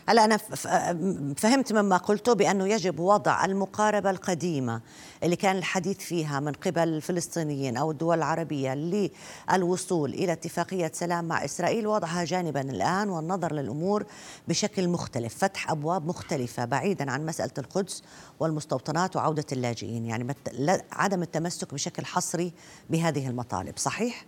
هلا 0.07 0.25
أنا 0.25 0.37
فهمت 1.37 1.73
مما 1.73 1.97
قلته 1.97 2.33
بأنه 2.33 2.67
يجب 2.67 2.99
وضع 2.99 3.45
المقاربة 3.45 4.09
القديمة 4.09 4.81
اللي 5.23 5.35
كان 5.35 5.57
الحديث 5.57 5.97
فيها 5.97 6.39
من 6.39 6.51
قبل 6.51 6.87
الفلسطينيين 6.87 7.77
أو 7.77 7.91
الدول 7.91 8.17
العربية 8.17 8.73
للوصول 9.49 10.13
إلى 10.13 10.31
اتفاقية 10.31 10.91
سلام 10.93 11.25
مع 11.25 11.45
إسرائيل 11.45 11.87
وضعها 11.87 12.23
جانبا 12.23 12.61
الآن 12.61 13.09
والنظر 13.09 13.53
للأمور 13.53 14.05
بشكل 14.47 14.87
مختلف، 14.87 15.37
فتح 15.37 15.71
أبواب 15.71 16.07
مختلفة 16.07 16.65
بعيدا 16.65 17.11
عن 17.11 17.25
مسألة 17.25 17.53
القدس 17.57 18.03
والمستوطنات 18.39 19.15
وعودة 19.15 19.45
اللاجئين، 19.51 20.05
يعني 20.05 20.35
عدم 20.91 21.21
التمسك 21.21 21.73
بشكل 21.73 22.05
حصري 22.05 22.53
بهذه 22.89 23.27
المطالب، 23.27 23.77
صحيح؟ 23.77 24.25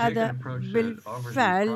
هذا 0.00 0.36
بالفعل 0.72 1.68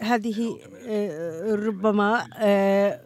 هذه 0.00 0.58
آه، 0.88 1.54
ربما 1.54 2.28
آه، 2.38 3.00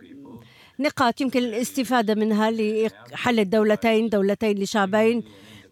نقاط 0.81 1.21
يمكن 1.21 1.39
الاستفادة 1.39 2.15
منها 2.15 2.51
لحل 2.51 3.41
الدولتين 3.41 4.09
دولتين 4.09 4.59
لشعبين 4.59 5.23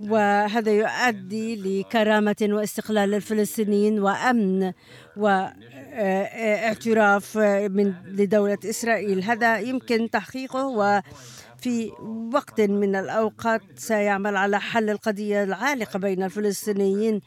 وهذا 0.01 0.73
يؤدي 0.73 1.57
لكرامة 1.57 2.37
واستقلال 2.43 3.14
الفلسطينيين 3.14 4.01
وأمن 4.01 4.73
واعتراف 5.17 6.17
من 7.71 7.95
لدولة 8.07 8.59
إسرائيل. 8.64 9.23
هذا 9.23 9.59
يمكن 9.59 10.11
تحقيقه 10.11 10.67
وفي 10.67 11.93
وقت 12.35 12.61
من 12.61 12.97
الأوقات 12.97 13.62
سيعمل 13.77 14.37
على 14.37 14.61
حل 14.61 14.91
القضية 14.91 15.43
العالقة 15.43 15.99
بين 15.99 16.23
الفلسطينيين 16.23 17.14
آه، 17.14 17.21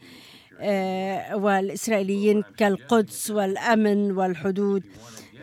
والإسرائيليين 1.34 2.42
كالقدس 2.56 3.30
والأمن 3.30 4.12
والحدود 4.12 4.82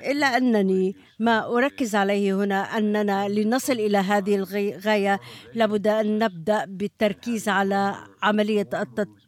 إلا 0.06 0.38
أنني 0.38 0.96
ما 1.20 1.58
أركز 1.58 1.96
عليه 1.96 2.36
هنا 2.44 2.78
أننا 2.78 3.30
لنصل 3.30 3.74
إلى 3.74 3.98
هذه 3.98 4.36
الغاية 4.36 5.20
لابد 5.54 5.88
أن 5.88 6.20
نبدأ 6.20 6.66
بالتركيز 6.66 7.50
على 7.50 7.96
عملية 8.24 8.70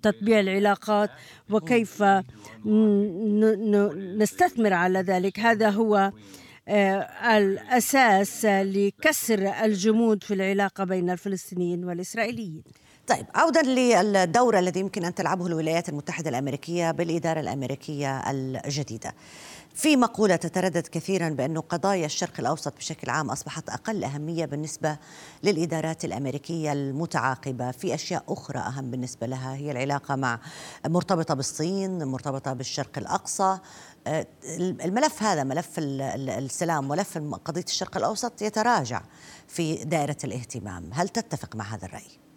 تطبيع 0.02 0.40
العلاقات 0.40 1.10
وكيف 1.50 2.04
نستثمر 4.18 4.74
على 4.74 5.00
ذلك. 5.00 5.40
هذا 5.40 5.70
هو 5.70 6.12
آه، 6.68 7.38
الأساس 7.38 8.46
لكسر 8.46 9.54
الجمود 9.64 10.24
في 10.24 10.34
العلاقة 10.34 10.84
بين 10.84 11.10
الفلسطينيين 11.10 11.86
والإسرائيليين. 11.86 12.64
طيب 13.10 13.26
عودا 13.36 13.62
للدور 13.62 14.60
الذي 14.60 14.80
يمكن 14.80 15.06
أن 15.06 15.16
تلعبه 15.16 15.48
الولايات 15.48 15.90
المتحدة 15.90 16.30
الأمريكية 16.30 16.92
بالإدارة 16.92 17.40
الأمريكية 17.40 18.20
الجديدة. 18.32 19.16
في 19.74 19.96
مقولة 19.96 20.36
تتردد 20.36 20.88
كثيرا 20.88 21.30
بانه 21.30 21.62
قضايا 21.62 22.06
الشرق 22.06 22.34
الأوسط 22.40 22.78
بشكل 22.78 23.10
عام 23.10 23.30
أصبحت 23.30 23.70
أقل 23.70 24.04
أهمية 24.04 24.46
بالنسبة 24.46 24.98
للإدارات 25.44 26.06
الأمريكية 26.06 26.72
المتعاقبة، 26.72 27.72
في 27.72 27.94
أشياء 27.94 28.24
أخرى 28.28 28.60
أهم 28.60 28.92
بالنسبة 28.92 29.28
لها 29.28 29.56
هي 29.56 29.72
العلاقة 29.72 30.16
مع 30.16 30.40
مرتبطة 30.88 31.34
بالصين، 31.34 32.04
مرتبطة 32.04 32.54
بالشرق 32.54 32.98
الأقصى، 32.98 33.58
الملف 34.86 35.24
هذا 35.24 35.44
ملف 35.44 35.70
السلام 35.78 36.88
ملف 36.88 37.18
قضية 37.46 37.66
الشرق 37.68 37.98
الأوسط 37.98 38.42
يتراجع 38.42 39.02
في 39.48 39.76
دائرة 39.76 40.18
الاهتمام، 40.24 40.90
هل 40.94 41.10
تتفق 41.10 41.56
مع 41.56 41.76
هذا 41.76 41.86
الرأي؟ 41.86 42.29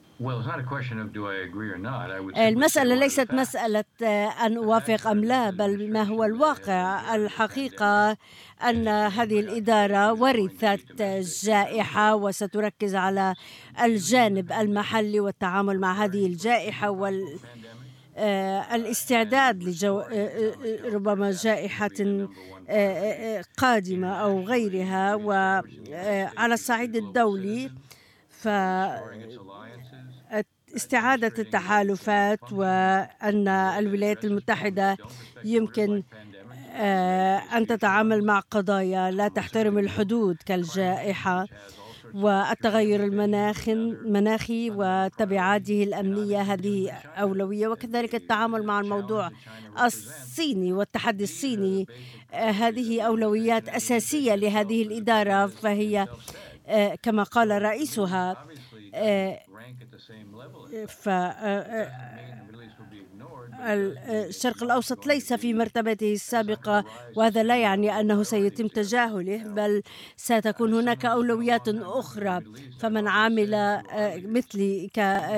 المسألة 2.49 2.95
ليست 2.95 3.35
مسألة 3.35 3.85
آه، 4.05 4.29
أن 4.47 4.57
أوافق 4.57 5.07
أم 5.07 5.25
لا 5.25 5.51
بل 5.51 5.93
ما 5.93 6.03
هو 6.03 6.25
الواقع 6.25 7.15
الحقيقة 7.15 8.17
أن 8.69 8.89
هذه 8.89 9.41
الإدارة 9.41 10.13
ورثت 10.13 11.03
جائحة 11.45 12.15
وستركز 12.15 12.95
على 12.95 13.35
الجانب 13.83 14.53
المحلي 14.53 15.21
والتعامل 15.21 15.81
مع 15.81 16.05
هذه 16.05 16.27
الجائحة 16.27 16.91
وال 16.91 17.39
آه، 18.17 18.75
الاستعداد 18.75 19.63
لجو 19.63 20.01
آه، 20.01 20.53
ربما 20.93 21.31
جائحة 21.31 21.91
قادمة 23.57 24.09
أو 24.15 24.43
غيرها 24.45 25.15
وعلى 25.15 26.55
الصعيد 26.55 26.97
الدولي. 26.97 27.71
ف 28.31 28.49
استعادة 30.77 31.33
التحالفات 31.39 32.53
وأن 32.53 33.49
الولايات 33.49 34.25
المتحدة 34.25 34.97
يمكن 35.45 36.03
آه، 36.75 37.37
أن 37.37 37.67
تتعامل 37.67 38.25
مع 38.25 38.41
قضايا 38.41 39.11
لا 39.11 39.29
تحترم 39.29 39.79
الحدود 39.79 40.37
كالجائحة 40.47 41.47
والتغير 42.15 43.05
المناخي 43.05 44.71
وتبعاته 44.71 45.83
الأمنية. 45.83 46.41
هذه 46.41 46.91
أولوية 47.17 47.69
وكذلك 47.69 48.15
التعامل 48.15 48.63
مع 48.63 48.81
الموضوع 48.81 49.31
الصيني 49.85 50.73
والتحدي 50.73 51.25
الصيني. 51.25 51.87
آه، 52.33 52.51
هذه 52.51 53.01
أولويات 53.01 53.69
أساسية 53.69 54.35
لهذه 54.35 54.83
الإدارة 54.83 55.47
فهي 55.47 56.07
آه، 56.67 56.99
كما 57.03 57.23
قال 57.23 57.63
رئيسها 57.63 58.47
ف 60.87 61.09
الشرق 64.09 64.63
الأوسط 64.63 65.07
ليس 65.07 65.33
في 65.33 65.55
مرتبته 65.55 66.13
السابقة 66.13 66.85
وهذا 67.17 67.43
لا 67.43 67.57
يعني 67.57 68.01
أنه 68.01 68.23
سيتم 68.23 68.69
تجاهله 68.69 69.45
بل 69.45 69.83
ستكون 70.17 70.75
هناك 70.75 71.05
أولويات 71.05 71.69
أخرى. 71.69 72.41
فمن 72.79 73.09
عمل 73.09 73.55
آه، 73.55 74.17
مثلي 74.17 74.91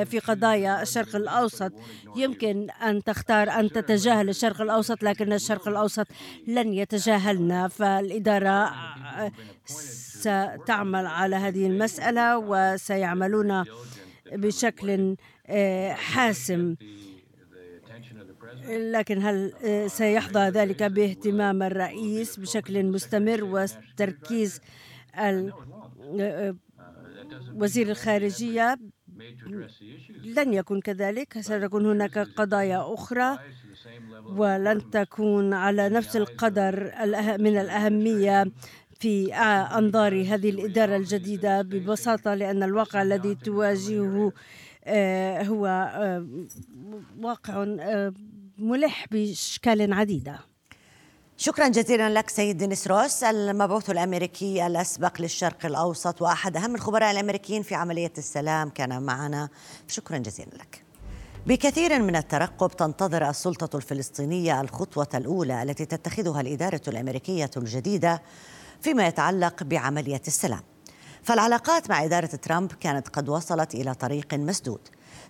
في 0.07 0.19
قضايا 0.19 0.83
الشرق 0.83 1.17
الأوسط. 1.17 1.73
يمكن 2.17 2.71
أن 2.71 3.05
تختار 3.05 3.51
أن 3.51 3.71
تتجاهل 3.73 4.29
الشرق 4.29 4.61
الأوسط 4.61 5.03
لكن 5.03 5.33
الشرق 5.33 5.69
الأوسط 5.69 6.07
لن 6.47 6.75
يتجاهلنا. 6.75 7.69
فالإدارة 7.69 8.49
آه، 8.49 9.33
ستعمل 10.25 11.07
على 11.07 11.37
هذه 11.37 11.67
المسألة 11.67 12.39
وسيعملون 12.39 13.65
بشكل 14.33 15.17
آه، 15.47 15.93
حاسم. 15.93 16.77
لكن 18.69 19.23
هل 19.23 19.53
سيحظى 19.91 20.41
ذلك 20.41 20.83
باهتمام 20.83 21.63
الرئيس 21.63 22.37
بشكل 22.37 22.85
مستمر 22.85 23.45
وتركيز 23.45 24.61
وزير 27.55 27.91
الخارجية؟ 27.91 28.79
لن 30.25 30.55
يكون 30.55 30.81
كذلك. 30.81 31.41
ستكون 31.41 31.87
هناك 31.87 32.19
قضايا 32.19 32.95
أخرى 32.95 33.39
ولن 34.27 34.91
تكون 34.91 35.55
على 35.55 35.89
نفس 35.89 36.17
القدر 36.17 36.75
من 37.39 37.59
الأهمية 37.59 38.45
في 39.05 39.35
أنظار 39.79 40.23
هذه 40.23 40.51
الإدارة 40.51 40.97
الجديدة 40.97 41.63
ببساطة 41.63 42.35
لأن 42.35 42.63
الواقع 42.63 43.03
الذي 43.03 43.35
تواجهه 43.35 44.33
آه، 44.85 45.43
هو 45.43 45.67
آه، 45.67 46.27
واقع 47.21 47.65
آه، 47.81 48.13
ملح 48.59 49.07
بإشكال 49.11 49.93
عديدة. 49.93 50.39
شكرا 51.37 51.69
جزيلا 51.69 52.11
لك 52.11 52.31
سيد 52.31 52.57
دينيس 52.57 52.89
روس 52.89 53.25
المبعوث 53.25 53.91
الأمريكي 53.91 54.67
الأسبق 54.67 55.21
للشرق 55.21 55.67
الأوسط 55.67 56.23
واحد 56.23 56.57
اهم 56.57 56.75
الخبراء 56.75 57.11
الأمريكيين 57.11 57.63
في 57.63 57.75
عملية 57.75 58.13
السلام 58.19 58.71
كان 58.71 59.03
معنا. 59.03 59.49
شكرا 59.89 60.19
جزيلا 60.19 60.51
لك. 60.55 60.85
بكثير 61.47 62.03
من 62.03 62.17
الترقب 62.17 62.71
تنتظر 62.71 63.31
السلطة 63.31 63.77
الفلسطينية 63.77 64.61
الخطوة 64.61 65.09
الأولى 65.15 65.63
التي 65.63 65.85
تتخذها 65.85 66.41
الإدارة 66.41 66.81
الأمريكية 66.89 67.51
الجديدة 67.57 68.23
فيما 68.81 69.07
يتعلق 69.07 69.63
بعملية 69.63 70.23
السلام 70.27 70.63
فالعلاقات 71.23 71.91
مع 71.91 72.05
إدارة 72.05 72.27
ترامب 72.27 72.73
كانت 72.73 73.09
قد 73.09 73.29
وصلت 73.29 73.75
إلى 73.75 73.95
طريق 73.95 74.35
مسدود 74.35 74.81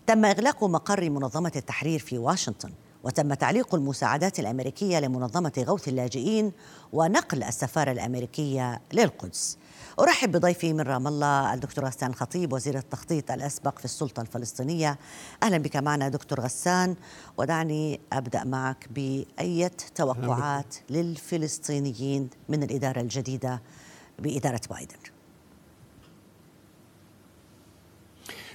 تم 0.07 0.25
إغلاق 0.25 0.65
مقر 0.65 1.11
منظمة 1.11 1.53
التحرير 1.57 1.99
في 1.99 2.19
واشنطن 2.19 2.71
وتم 3.05 3.35
تعليق 3.35 3.75
المساعدات 3.75 4.41
الأمريكية 4.41 5.01
لمنظمة 5.01 5.53
غوث 5.59 5.89
اللاجئين 5.89 6.53
ونقل 6.93 7.43
السفارة 7.43 7.93
الأمريكية 7.93 8.81
للقدس. 8.93 9.59
ارحب 10.01 10.33
بضيفي 10.33 10.73
من 10.73 10.81
رام 10.81 11.07
الله 11.07 11.55
الدكتور 11.55 11.85
غسان 11.85 12.15
خطيب 12.15 12.53
وزير 12.53 12.79
التخطيط 12.79 13.31
الأسبق 13.31 13.79
في 13.79 13.85
السلطة 13.85 14.21
الفلسطينية. 14.21 14.99
أهلا 15.43 15.59
بك 15.59 15.77
معنا 15.77 16.09
دكتور 16.09 16.41
غسان 16.41 16.97
ودعني 17.37 18.01
أبدأ 18.13 18.45
معك 18.45 18.89
بأي 18.91 19.71
توقعات 19.95 20.75
للفلسطينيين 20.91 22.31
من 22.49 22.63
الإدارة 22.63 23.01
الجديدة 23.01 23.63
بإدارة 24.19 24.61
بايدن. 24.71 24.97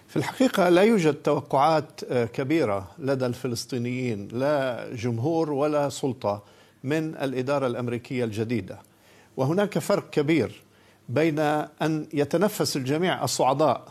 في 0.07 0.15
الحقيقة 0.15 0.69
لا 0.69 0.81
يوجد 0.81 1.13
توقعات 1.13 2.01
آه، 2.09 2.25
كبيرة 2.25 2.91
لدى 2.99 3.25
الفلسطينيين 3.25 4.27
لا 4.27 4.89
جمهور 4.95 5.51
ولا 5.51 5.89
سلطة 5.89 6.43
من 6.83 7.15
الإدارة 7.15 7.67
الأمريكية 7.67 8.23
الجديدة 8.23 8.79
وهناك 9.37 9.79
فرق 9.79 10.09
كبير 10.09 10.63
بين 11.09 11.39
أن 11.39 12.07
يتنفس 12.13 12.77
الجميع 12.77 13.23
الصعداء 13.23 13.83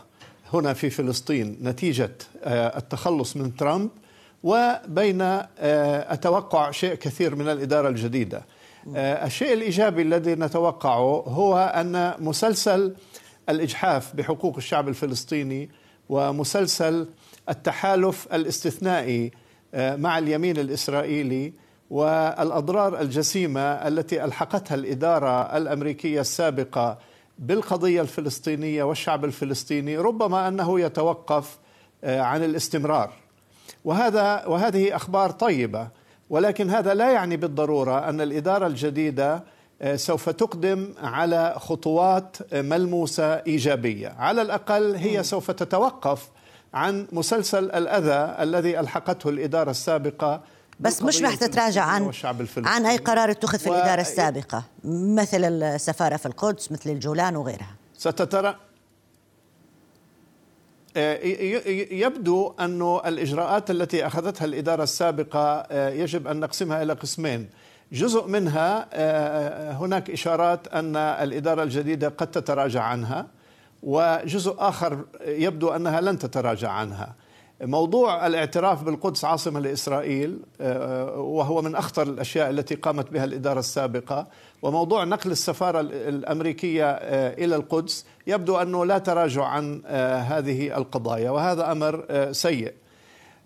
هنا 0.53 0.73
في 0.73 0.89
فلسطين 0.89 1.57
نتيجة 1.61 2.11
آه، 2.43 2.77
التخلص 2.77 3.37
من 3.37 3.55
ترامب 3.55 3.89
وبين 4.43 5.21
آه، 5.21 5.43
أتوقع 6.13 6.71
شيء 6.71 6.95
كثير 6.95 7.35
من 7.35 7.49
الإدارة 7.49 7.89
الجديدة. 7.89 8.45
الشيء 8.95 9.53
الإيجابي 9.53 10.01
الذي 10.01 10.35
نتوقعه 10.35 11.23
هو 11.27 11.57
أن 11.75 12.13
مسلسل 12.19 12.95
الإجحاف 13.49 14.15
بحقوق 14.15 14.57
الشعب 14.57 14.87
الفلسطيني 14.87 15.69
ومسلسل 16.09 17.07
التحالف 17.49 18.27
الاستثنائي 18.33 19.31
آه، 19.73 19.95
مع 19.95 20.17
اليمين 20.17 20.57
الإسرائيلي 20.57 21.53
والأضرار 21.89 23.01
الجسيمة 23.01 23.61
التي 23.61 24.23
ألحقتها 24.23 24.75
الإدارة 24.75 25.57
الأمريكية 25.57 26.21
السابقة 26.21 26.97
بالقضية 27.39 28.01
الفلسطينية 28.01 28.83
والشعب 28.83 29.25
الفلسطيني 29.25 29.97
ربما 29.97 30.47
أنه 30.47 30.79
يتوقف 30.79 31.57
آه، 32.03 32.21
عن 32.21 32.43
الاستمرار. 32.43 33.11
وهذا 33.85 34.45
وهذه 34.45 34.95
أخبار 34.95 35.31
طيبة 35.31 35.87
ولكن 36.29 36.69
هذا 36.69 36.93
لا 36.93 37.11
يعني 37.11 37.37
بالضرورة 37.37 38.09
أن 38.09 38.21
الإدارة 38.21 38.67
الجديدة 38.67 39.43
آه، 39.81 39.95
سوف 39.95 40.29
تقدم 40.29 40.93
على 41.01 41.55
خطوات 41.57 42.37
ملموسة 42.53 43.33
إيجابية، 43.33 44.09
على 44.09 44.41
الأقل 44.41 44.95
هي 44.95 45.23
سوف 45.23 45.51
تتوقف 45.51 46.29
عن 46.73 47.07
مسلسل 47.11 47.71
الأذى 47.71 48.43
الذي 48.43 48.79
ألحقته 48.79 49.29
الإدارة 49.29 49.71
السابقة 49.71 50.41
بس 50.79 51.03
مش 51.03 51.21
رح 51.21 51.35
تتراجع 51.35 51.83
عن 51.83 52.11
عن 52.57 52.85
أي 52.85 52.97
قرار 52.97 53.31
اتخذ 53.31 53.59
في 53.59 53.69
و... 53.69 53.73
الإدارة 53.73 54.01
السابقة 54.01 54.63
مثل 54.83 55.43
السفارة 55.43 56.17
في 56.17 56.25
القدس 56.25 56.71
مثل 56.71 56.89
الجولان 56.89 57.35
وغيرها. 57.35 57.75
ستترى 57.97 58.55
آه، 60.97 61.19
يبدو 61.91 62.53
أن 62.59 62.99
الإجراءات 63.05 63.71
التي 63.71 64.07
أخذتها 64.07 64.45
الإدارة 64.45 64.83
السابقة 64.83 65.39
آه، 65.39 65.89
يجب 65.89 66.27
أن 66.27 66.39
نقسمها 66.39 66.83
إلى 66.83 66.93
قسمين. 66.93 67.49
جزء 67.91 68.27
منها 68.27 68.87
آه، 68.93 69.71
هناك 69.71 70.09
إشارات 70.09 70.67
أن 70.67 70.95
الإدارة 70.95 71.63
الجديدة 71.63 72.09
قد 72.09 72.31
تتراجع 72.31 72.83
عنها 72.83 73.27
وجزء 73.83 74.55
آخر 74.57 75.05
يبدو 75.21 75.69
أنها 75.69 76.01
لن 76.01 76.19
تتراجع 76.19 76.71
عنها. 76.71 77.15
موضوع 77.61 78.27
الاعتراف 78.27 78.83
بالقدس 78.83 79.25
عاصمة 79.25 79.59
لإسرائيل 79.59 80.39
آه، 80.61 81.19
وهو 81.19 81.61
من 81.61 81.75
أخطر 81.75 82.03
الأشياء 82.03 82.49
التي 82.49 82.75
قامت 82.75 83.11
بها 83.11 83.23
الإدارة 83.23 83.59
السابقة 83.59 84.27
وموضوع 84.61 85.03
نقل 85.03 85.31
السفارة 85.31 85.79
الأمريكية 85.81 86.91
إلى 87.27 87.55
القدس 87.55 88.05
يبدو 88.27 88.57
أنه 88.57 88.85
لا 88.85 88.97
تراجع 88.97 89.43
عن 89.43 89.81
هذه 90.27 90.77
القضايا 90.77 91.31
وهذا 91.31 91.71
أمر 91.71 92.05
سيء. 92.31 92.73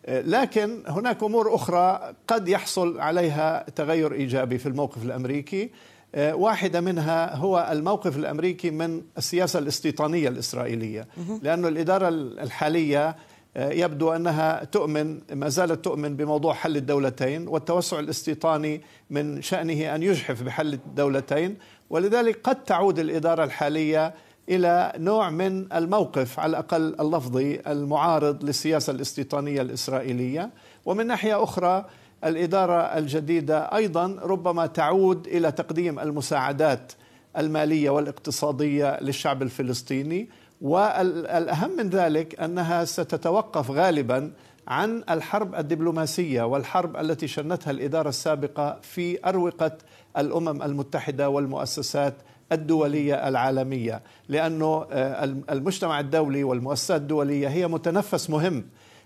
لكن 0.07 0.83
هناك 0.87 1.23
أمور 1.23 1.55
أخرى 1.55 2.13
قد 2.27 2.47
يحصل 2.47 2.99
عليها 2.99 3.65
تغير 3.75 4.13
إيجابي 4.13 4.57
في 4.57 4.65
الموقف 4.65 5.03
الأمريكي 5.03 5.69
واحدة 6.17 6.81
منها 6.81 7.35
هو 7.35 7.69
الموقف 7.71 8.17
الأمريكي 8.17 8.71
من 8.71 9.01
السياسة 9.17 9.59
الاستيطانية 9.59 10.29
الإسرائيلية 10.29 11.07
لأن 11.41 11.65
الإدارة 11.65 12.09
الحالية 12.09 13.15
يبدو 13.55 14.11
أنها 14.11 14.63
تؤمن 14.63 15.19
ما 15.33 15.49
زالت 15.49 15.85
تؤمن 15.85 16.15
بموضوع 16.15 16.53
حل 16.53 16.77
الدولتين 16.77 17.47
والتوسع 17.47 17.99
الاستيطاني 17.99 18.81
من 19.09 19.41
شأنه 19.41 19.95
أن 19.95 20.03
يجحف 20.03 20.43
بحل 20.43 20.73
الدولتين 20.73 21.57
ولذلك 21.89 22.39
قد 22.43 22.63
تعود 22.63 22.99
الإدارة 22.99 23.43
الحالية 23.43 24.13
إلى 24.49 24.93
نوع 24.97 25.29
من 25.29 25.73
الموقف 25.73 26.39
على 26.39 26.49
الأقل 26.49 26.95
اللفظي 26.99 27.59
المعارض 27.67 28.43
للسياسة 28.43 28.91
الاستيطانية 28.91 29.61
الإسرائيلية. 29.61 30.49
ومن 30.85 31.07
ناحية 31.07 31.43
أخرى 31.43 31.85
الإدارة 32.23 32.81
الجديدة 32.81 33.59
أيضا 33.59 34.17
ربما 34.21 34.65
تعود 34.65 35.27
إلى 35.27 35.51
تقديم 35.51 35.99
المساعدات 35.99 36.91
المالية 37.37 37.89
والاقتصادية 37.89 38.99
للشعب 39.01 39.41
الفلسطيني. 39.41 40.29
والأهم 40.63 41.77
من 41.77 41.89
ذلك 41.89 42.39
أنها 42.39 42.85
ستتوقف 42.85 43.71
غالبا 43.71 44.31
عن 44.67 45.03
الحرب 45.09 45.55
الدبلوماسية 45.55 46.43
والحرب 46.43 46.97
التي 46.97 47.27
شنتها 47.27 47.71
الإدارة 47.71 48.09
السابقة 48.09 48.79
في 48.81 49.27
أروقة 49.29 49.77
الأمم 50.17 50.61
المتحدة 50.61 51.29
والمؤسسات 51.29 52.13
الدولية 52.51 53.27
العالمية 53.27 54.01
لأنه 54.29 54.85
آه، 54.91 55.23
المجتمع 55.23 55.99
الدولي 55.99 56.43
والمؤسسات 56.43 57.01
الدولية 57.01 57.47
هي 57.47 57.67
متنفس 57.67 58.29
مهم 58.29 58.65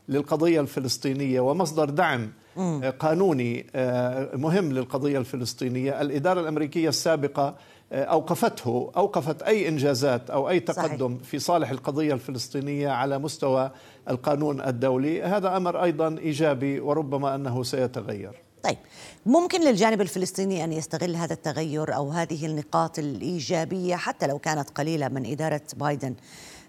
للقضية 0.09 0.61
الفلسطينية 0.61 1.39
ومصدر 1.39 1.89
دعم 1.89 2.31
آه، 2.57 2.89
قانوني 2.89 3.67
آه، 3.75 4.35
مهم 4.35 4.71
للقضية 4.71 5.17
الفلسطينية. 5.17 6.01
الإدارة 6.01 6.39
الأمريكية 6.39 6.89
السابقة 6.89 7.55
أوقفته 7.91 8.91
أوقفت 8.97 9.41
أي 9.41 9.67
إنجازات 9.67 10.29
أو 10.29 10.49
أي 10.49 10.59
تقدم 10.59 11.15
صحيح. 11.15 11.29
في 11.29 11.39
صالح 11.39 11.69
القضية 11.69 12.13
الفلسطينية 12.13 12.89
على 12.89 13.17
مستوى 13.17 13.71
القانون 14.09 14.61
الدولي 14.61 15.23
هذا 15.23 15.57
أمر 15.57 15.83
أيضا 15.83 16.17
إيجابي 16.17 16.79
وربما 16.79 17.35
أنه 17.35 17.63
سيتغير 17.63 18.41
طيب 18.63 18.77
ممكن 19.25 19.61
للجانب 19.61 20.01
الفلسطيني 20.01 20.63
أن 20.63 20.73
يستغل 20.73 21.15
هذا 21.15 21.33
التغير 21.33 21.95
أو 21.95 22.09
هذه 22.09 22.45
النقاط 22.45 22.99
الإيجابية 22.99 23.95
حتى 23.95 24.27
لو 24.27 24.39
كانت 24.39 24.69
قليلة 24.69 25.07
من 25.07 25.31
إدارة 25.31 25.61
بايدن 25.75 26.15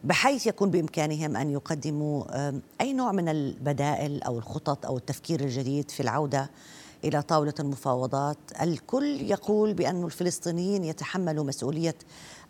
بحيث 0.05 0.47
يكون 0.47 0.71
بإمكانهم 0.71 1.37
أن 1.37 1.51
يقدموا 1.51 2.25
أي 2.81 2.93
نوع 2.93 3.13
من 3.13 3.29
البدائل 3.29 4.23
أو 4.23 4.39
الخطط 4.39 4.87
أو 4.87 4.97
التفكير 4.97 5.41
الجديد 5.41 5.91
في 5.91 6.01
العودة 6.01 6.51
إلى 7.05 7.23
طاولة 7.23 7.55
المفاوضات، 7.61 8.39
الكل 8.63 9.21
يقول 9.21 9.75
بأن 9.75 10.05
الفلسطينيين 10.05 10.85
يتحملوا 10.85 11.45
مسؤولية 11.45 11.95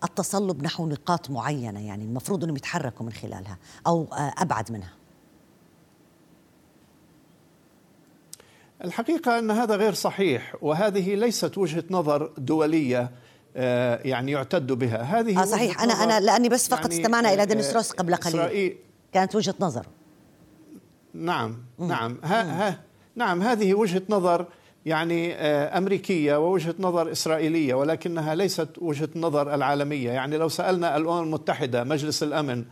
التصلب 0.05 0.63
نحو 0.63 0.87
نقاط 0.87 1.31
معينة 1.31 1.87
يعني 1.87 2.05
المفروض 2.05 2.45
إنهم 2.45 2.57
يتحركوا 2.57 3.07
من 3.07 3.13
خلالها 3.13 3.59
أو 3.87 4.07
آه، 4.13 4.35
أبعد 4.39 4.73
منها. 4.73 4.93
الحقيقة 8.85 9.39
أن 9.39 9.51
هذا 9.51 9.77
غير 9.77 9.95
صحيح 9.95 10.57
وهذه 10.63 11.15
ليست 11.15 11.59
وجهة 11.59 11.85
نظر 11.91 12.33
دولية 12.39 13.11
آه، 13.57 14.01
يعني 14.05 14.33
يعتد 14.33 14.73
بها. 14.73 15.03
هذه 15.03 15.43
آه 15.43 15.45
صحيح. 15.45 15.83
أنا 15.83 15.93
أنا 15.93 16.21
لأني 16.21 16.49
بس 16.49 16.69
فقط 16.69 16.91
يعني 16.91 16.97
استمعنا 16.97 17.35
إلى 17.35 17.47
دينيس 17.47 17.77
روس 17.77 17.91
قبل 17.91 18.15
قليل. 18.17 18.79
كانت 19.13 19.37
وجهة 19.37 19.55
نظر. 19.61 19.87
نعم 21.15 21.59
نعم. 21.79 22.19
ها 22.25 22.69
ها. 22.69 22.88
نعم 23.19 23.43
هذه 23.43 23.75
وجهة 23.75 24.03
نظر 24.09 24.47
يعني 24.87 25.35
آه، 25.35 25.79
أمريكية 25.79 26.37
ووجهة 26.37 26.75
نظر 26.79 27.13
إسرائيلية 27.13 27.75
ولكنها 27.75 28.35
ليست 28.35 28.69
وجهة 28.79 29.09
نظر 29.17 29.55
العالمية. 29.55 30.11
يعني 30.11 30.37
لو 30.37 30.49
سألنا 30.49 30.97
الأمم 30.97 31.23
المتحدة 31.23 31.85
مجلس 31.85 32.23
الأمن 32.23 32.65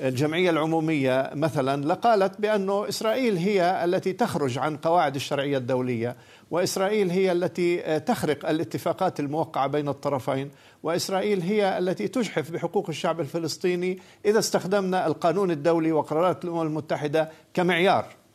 الجمعية 0.00 0.50
العمومية 0.50 1.30
مثلا 1.34 1.84
لقالت 1.84 2.40
بأن 2.40 2.84
إسرائيل 2.88 3.36
هي 3.36 3.84
التي 3.84 4.12
تخرج 4.12 4.58
عن 4.58 4.76
قواعد 4.76 5.14
الشرعية 5.14 5.58
الدولية 5.58 6.16
وإسرائيل 6.50 7.10
هي 7.10 7.32
التي 7.32 7.84
آه، 7.84 7.98
تخرق 7.98 8.48
الاتفاقات 8.48 9.20
الموقعة 9.20 9.66
بين 9.66 9.88
الطرفين 9.88 10.50
وإسرائيل 10.82 11.40
هي 11.40 11.78
التي 11.78 12.08
تجحف 12.08 12.50
بحقوق 12.50 12.88
الشعب 12.88 13.20
الفلسطيني 13.20 13.98
إذا 14.26 14.38
استخدمنا 14.38 15.06
القانون 15.06 15.50
الدولي 15.50 15.92
وقرارات 15.92 16.44
الأمم 16.44 16.62
المتحدة 16.62 17.30
كمعيار. 17.54 18.25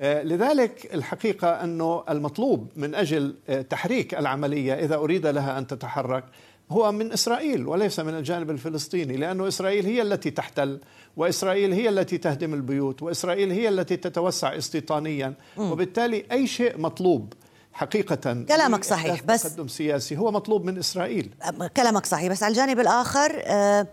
لذلك 0.00 0.94
الحقيقة 0.94 1.48
أنه 1.48 2.04
المطلوب 2.10 2.68
من 2.76 2.94
أجل 2.94 3.34
آه، 3.48 3.62
تحريك 3.62 4.14
العملية 4.14 4.74
إذا 4.74 4.94
أريد 4.94 5.26
لها 5.26 5.58
أن 5.58 5.66
تتحرك 5.66 6.24
هو 6.70 6.92
من 6.92 7.12
إسرائيل 7.12 7.66
وليس 7.66 8.00
من 8.00 8.14
الجانب 8.14 8.50
الفلسطيني 8.50 9.16
لأن 9.16 9.46
إسرائيل 9.46 9.86
هي 9.86 10.02
التي 10.02 10.30
تحتل 10.30 10.80
وإسرائيل 11.16 11.72
هي 11.72 11.88
التي 11.88 12.18
تهدم 12.18 12.54
البيوت 12.54 13.02
وإسرائيل 13.02 13.50
هي 13.50 13.68
التي 13.68 13.96
تتوسع 13.96 14.56
استيطانيا. 14.56 15.34
وبالتالي 15.56 16.24
أي 16.32 16.46
شيء 16.46 16.78
مطلوب 16.78 17.32
حقيقة 17.72 18.44
كلامك 18.48 18.84
صحيح 18.84 19.22
بس 19.22 19.42
تقدم 19.42 19.68
سياسي 19.68 20.16
هو 20.16 20.30
مطلوب 20.30 20.64
من 20.64 20.78
إسرائيل. 20.78 21.30
كلامك 21.76 22.06
صحيح 22.06 22.32
بس 22.32 22.42
على 22.42 22.50
الجانب 22.50 22.80
الآخر 22.80 23.42
آه 23.44 23.86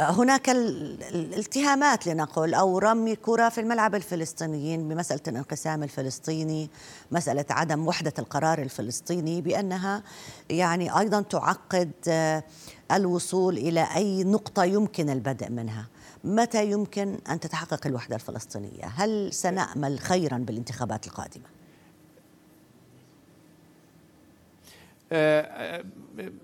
هناك 0.00 0.50
الاتهامات 0.50 2.06
لنقل 2.06 2.54
أو 2.54 2.78
رمي 2.78 3.16
كرة 3.16 3.48
في 3.48 3.60
الملعب 3.60 3.94
الفلسطينيين 3.94 4.88
بمسألة 4.88 5.20
الانقسام 5.28 5.82
الفلسطيني، 5.82 6.70
مسألة 7.10 7.44
عدم 7.50 7.86
وحدة 7.86 8.12
القرار 8.18 8.62
الفلسطيني 8.62 9.40
بأنها 9.40 10.02
يعني 10.50 10.98
أيضا 10.98 11.20
تعقد 11.20 11.90
آه، 12.08 12.44
الوصول 12.92 13.58
إلى 13.58 13.88
أي 13.96 14.24
نقطة 14.24 14.64
يمكن 14.64 15.10
البدء 15.10 15.50
منها. 15.50 15.86
متى 16.24 16.70
يمكن 16.70 17.18
أن 17.30 17.40
تتحقق 17.40 17.86
الوحدة 17.86 18.16
الفلسطينية؟ 18.16 18.84
هل 18.84 19.32
سنأمل 19.32 19.98
خيرا 19.98 20.38
بالانتخابات 20.38 21.06
القادمة؟ 21.06 21.59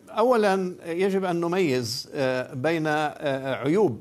اولا 0.08 0.74
يجب 0.86 1.24
أن 1.24 1.40
نميز 1.40 2.10
آه، 2.14 2.54
بين 2.54 2.86
آه، 2.86 3.54
عيوب 3.54 4.00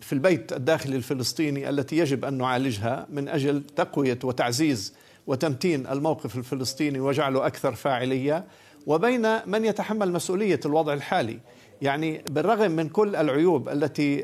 في 0.00 0.12
البيت 0.12 0.52
الداخلي 0.52 0.96
الفلسطيني 0.96 1.68
التي 1.68 1.98
يجب 1.98 2.24
أن 2.24 2.38
نعالجها 2.38 3.06
من 3.10 3.28
أجل 3.28 3.62
تقوية 3.76 4.18
وتعزيز 4.24 4.94
وتمتين 5.26 5.86
الموقف 5.86 6.36
الفلسطيني 6.36 7.00
وجعله 7.00 7.46
أكثر 7.46 7.74
فاعلية 7.74 8.44
وبين 8.86 9.26
من 9.46 9.64
يتحمل 9.64 10.12
مسؤولية 10.12 10.60
الوضع 10.66 10.92
الحالي. 10.92 11.38
يعني 11.82 12.24
بالرغم 12.30 12.70
من 12.70 12.88
كل 12.88 13.16
العيوب 13.16 13.68
التي 13.68 14.22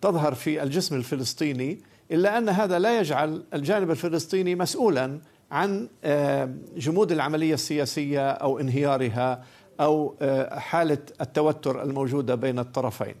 تظهر 0.00 0.34
في 0.34 0.62
الجسم 0.62 0.96
الفلسطيني 0.96 1.80
إلا 2.10 2.38
أن 2.38 2.48
هذا 2.48 2.78
لا 2.78 3.00
يجعل 3.00 3.44
الجانب 3.54 3.90
الفلسطيني 3.90 4.54
مسؤولا 4.54 5.20
عن 5.50 5.88
آه، 6.04 6.50
جمود 6.76 7.12
العملية 7.12 7.54
السياسية 7.54 8.30
أو 8.30 8.58
انهيارها 8.58 9.44
أو 9.80 10.14
آه، 10.22 10.58
حالة 10.58 10.98
التوتر 11.20 11.82
الموجودة 11.82 12.34
بين 12.34 12.58
الطرفين. 12.58 13.14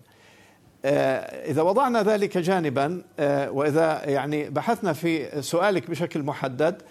آه، 0.84 1.50
إذا 1.50 1.62
وضعنا 1.62 2.02
ذلك 2.02 2.38
جانبا 2.38 3.02
وإذا 3.50 4.02
يعني 4.04 4.50
بحثنا 4.50 4.92
في 4.92 5.42
سؤالك 5.42 5.90
بشكل 5.90 6.22
محدد 6.22 6.82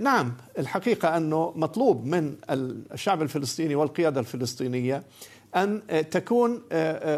نعم 0.00 0.34
الحقيقة 0.58 1.16
أنه 1.16 1.52
مطلوب 1.56 2.06
من 2.06 2.34
الشعب 2.50 3.22
الفلسطيني 3.22 3.74
والقيادة 3.74 4.20
الفلسطينية 4.20 5.02
أن 5.56 5.82
تكون 6.10 6.62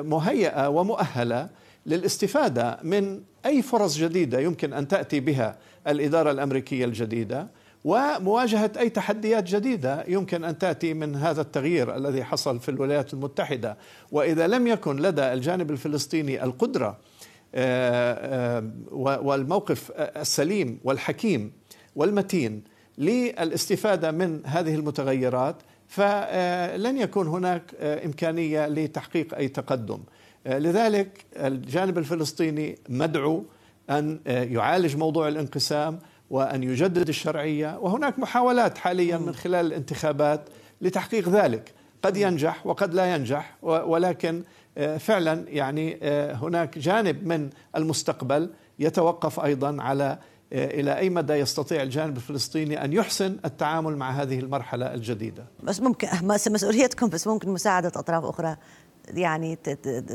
مهيئة 0.05 0.69
ومؤهلة 0.69 1.49
للاستفادة 1.87 2.79
من 2.83 3.23
أي 3.47 3.63
فرص 3.63 3.97
جديدة 3.97 4.41
يمكن 4.41 4.73
أن 4.73 4.89
تأتي 4.89 5.21
بها 5.21 5.59
الإدارة 5.87 6.31
الأمريكية 6.31 6.85
الجديدة 6.85 7.49
ومواجهة 7.85 8.73
أي 8.79 8.89
تحديات 8.89 9.45
جديدة 9.45 10.05
يمكن 10.09 10.45
أن 10.45 10.59
تأتي 10.59 10.95
من 10.95 11.17
هذا 11.17 11.41
التغيير 11.41 11.97
الذي 11.97 12.25
حصل 12.25 12.61
في 12.61 12.69
الولايات 12.69 13.15
المتحدة. 13.15 13.77
وإذا 14.13 14.47
لم 14.47 14.67
يكن 14.67 14.97
لدى 14.97 15.33
الجانب 15.33 15.71
الفلسطيني 15.71 16.45
القدرة 16.45 16.99
آه، 17.55 18.59
آه، 18.59 18.71
والموقف 19.23 19.91
السليم 19.97 20.79
والحكيم 20.85 21.53
والمتين 21.97 22.65
للاستفادة 22.99 24.11
من 24.11 24.47
هذه 24.47 24.75
المتغيرات 24.75 25.57
فلن 25.89 26.99
يكون 26.99 27.27
هناك 27.27 27.75
إمكانية 27.81 28.67
لتحقيق 28.69 29.35
أي 29.35 29.49
تقدم. 29.49 29.99
لذلك 30.47 31.25
الجانب 31.37 31.99
الفلسطيني 31.99 32.79
مدعو 32.89 33.45
أن 33.91 34.21
يعالج 34.27 34.97
موضوع 34.97 35.29
الانقسام 35.29 35.99
وأن 36.31 36.63
يجدد 36.63 37.09
الشرعية. 37.09 37.79
وهناك 37.79 38.19
محاولات 38.19 38.79
حاليا 38.79 39.19
من 39.19 39.35
خلال 39.35 39.67
الانتخابات 39.67 40.49
لتحقيق 40.81 41.29
ذلك. 41.29 41.73
قد 42.03 42.17
ينجح 42.17 42.67
وقد 42.67 42.95
لا 42.95 43.15
ينجح 43.15 43.57
ولكن 43.63 44.43
فعلا 44.99 45.45
يعني 45.49 45.99
هناك 46.33 46.79
جانب 46.79 47.27
من 47.27 47.51
المستقبل 47.77 48.51
يتوقف 48.79 49.41
أيضا 49.41 49.83
على 49.83 50.19
إلى 50.53 50.99
أي 50.99 51.11
مدى 51.11 51.33
يستطيع 51.33 51.83
الجانب 51.83 52.17
الفلسطيني 52.17 52.85
أن 52.85 52.93
يحسن 52.93 53.37
التعامل 53.45 53.97
مع 53.97 54.11
هذه 54.11 54.39
المرحلة 54.39 54.95
الجديدة. 54.95 55.45
بس 55.63 55.81
ممكن 55.81 56.09
مسؤوليتكم 56.25 57.09
بس 57.09 57.27
ممكن 57.27 57.49
مساعدة 57.51 57.93
أطراف 57.97 58.25
أخرى. 58.25 58.57
يعني 59.09 59.57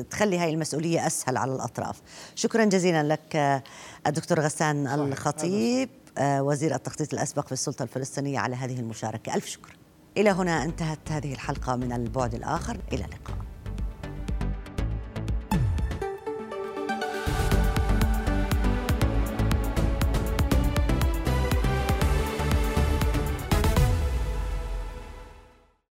تخلي 0.09 0.37
هاي 0.37 0.49
المسؤولية 0.49 1.07
أسهل 1.07 1.37
على 1.37 1.55
الأطراف. 1.55 2.01
شكرا 2.35 2.65
جزيلا 2.65 3.03
لك 3.03 3.61
الدكتور 4.07 4.39
غسان 4.39 4.87
الخطيب 4.87 5.89
آه، 6.17 6.43
وزير 6.43 6.75
التخطيط 6.75 7.13
الأسبق 7.13 7.45
في 7.45 7.51
السلطة 7.51 7.83
الفلسطينية 7.83 8.39
على 8.39 8.55
هذه 8.55 8.79
المشاركة. 8.79 9.35
ألف 9.35 9.45
شكر. 9.45 9.77
إلى 10.17 10.29
هنا 10.29 10.63
انتهت 10.63 11.11
هذه 11.11 11.33
الحلقة 11.33 11.75
من 11.75 11.91
البعد 11.91 12.35
الآخر. 12.35 12.79
إلى 12.93 13.05
اللقاء. 13.05 13.48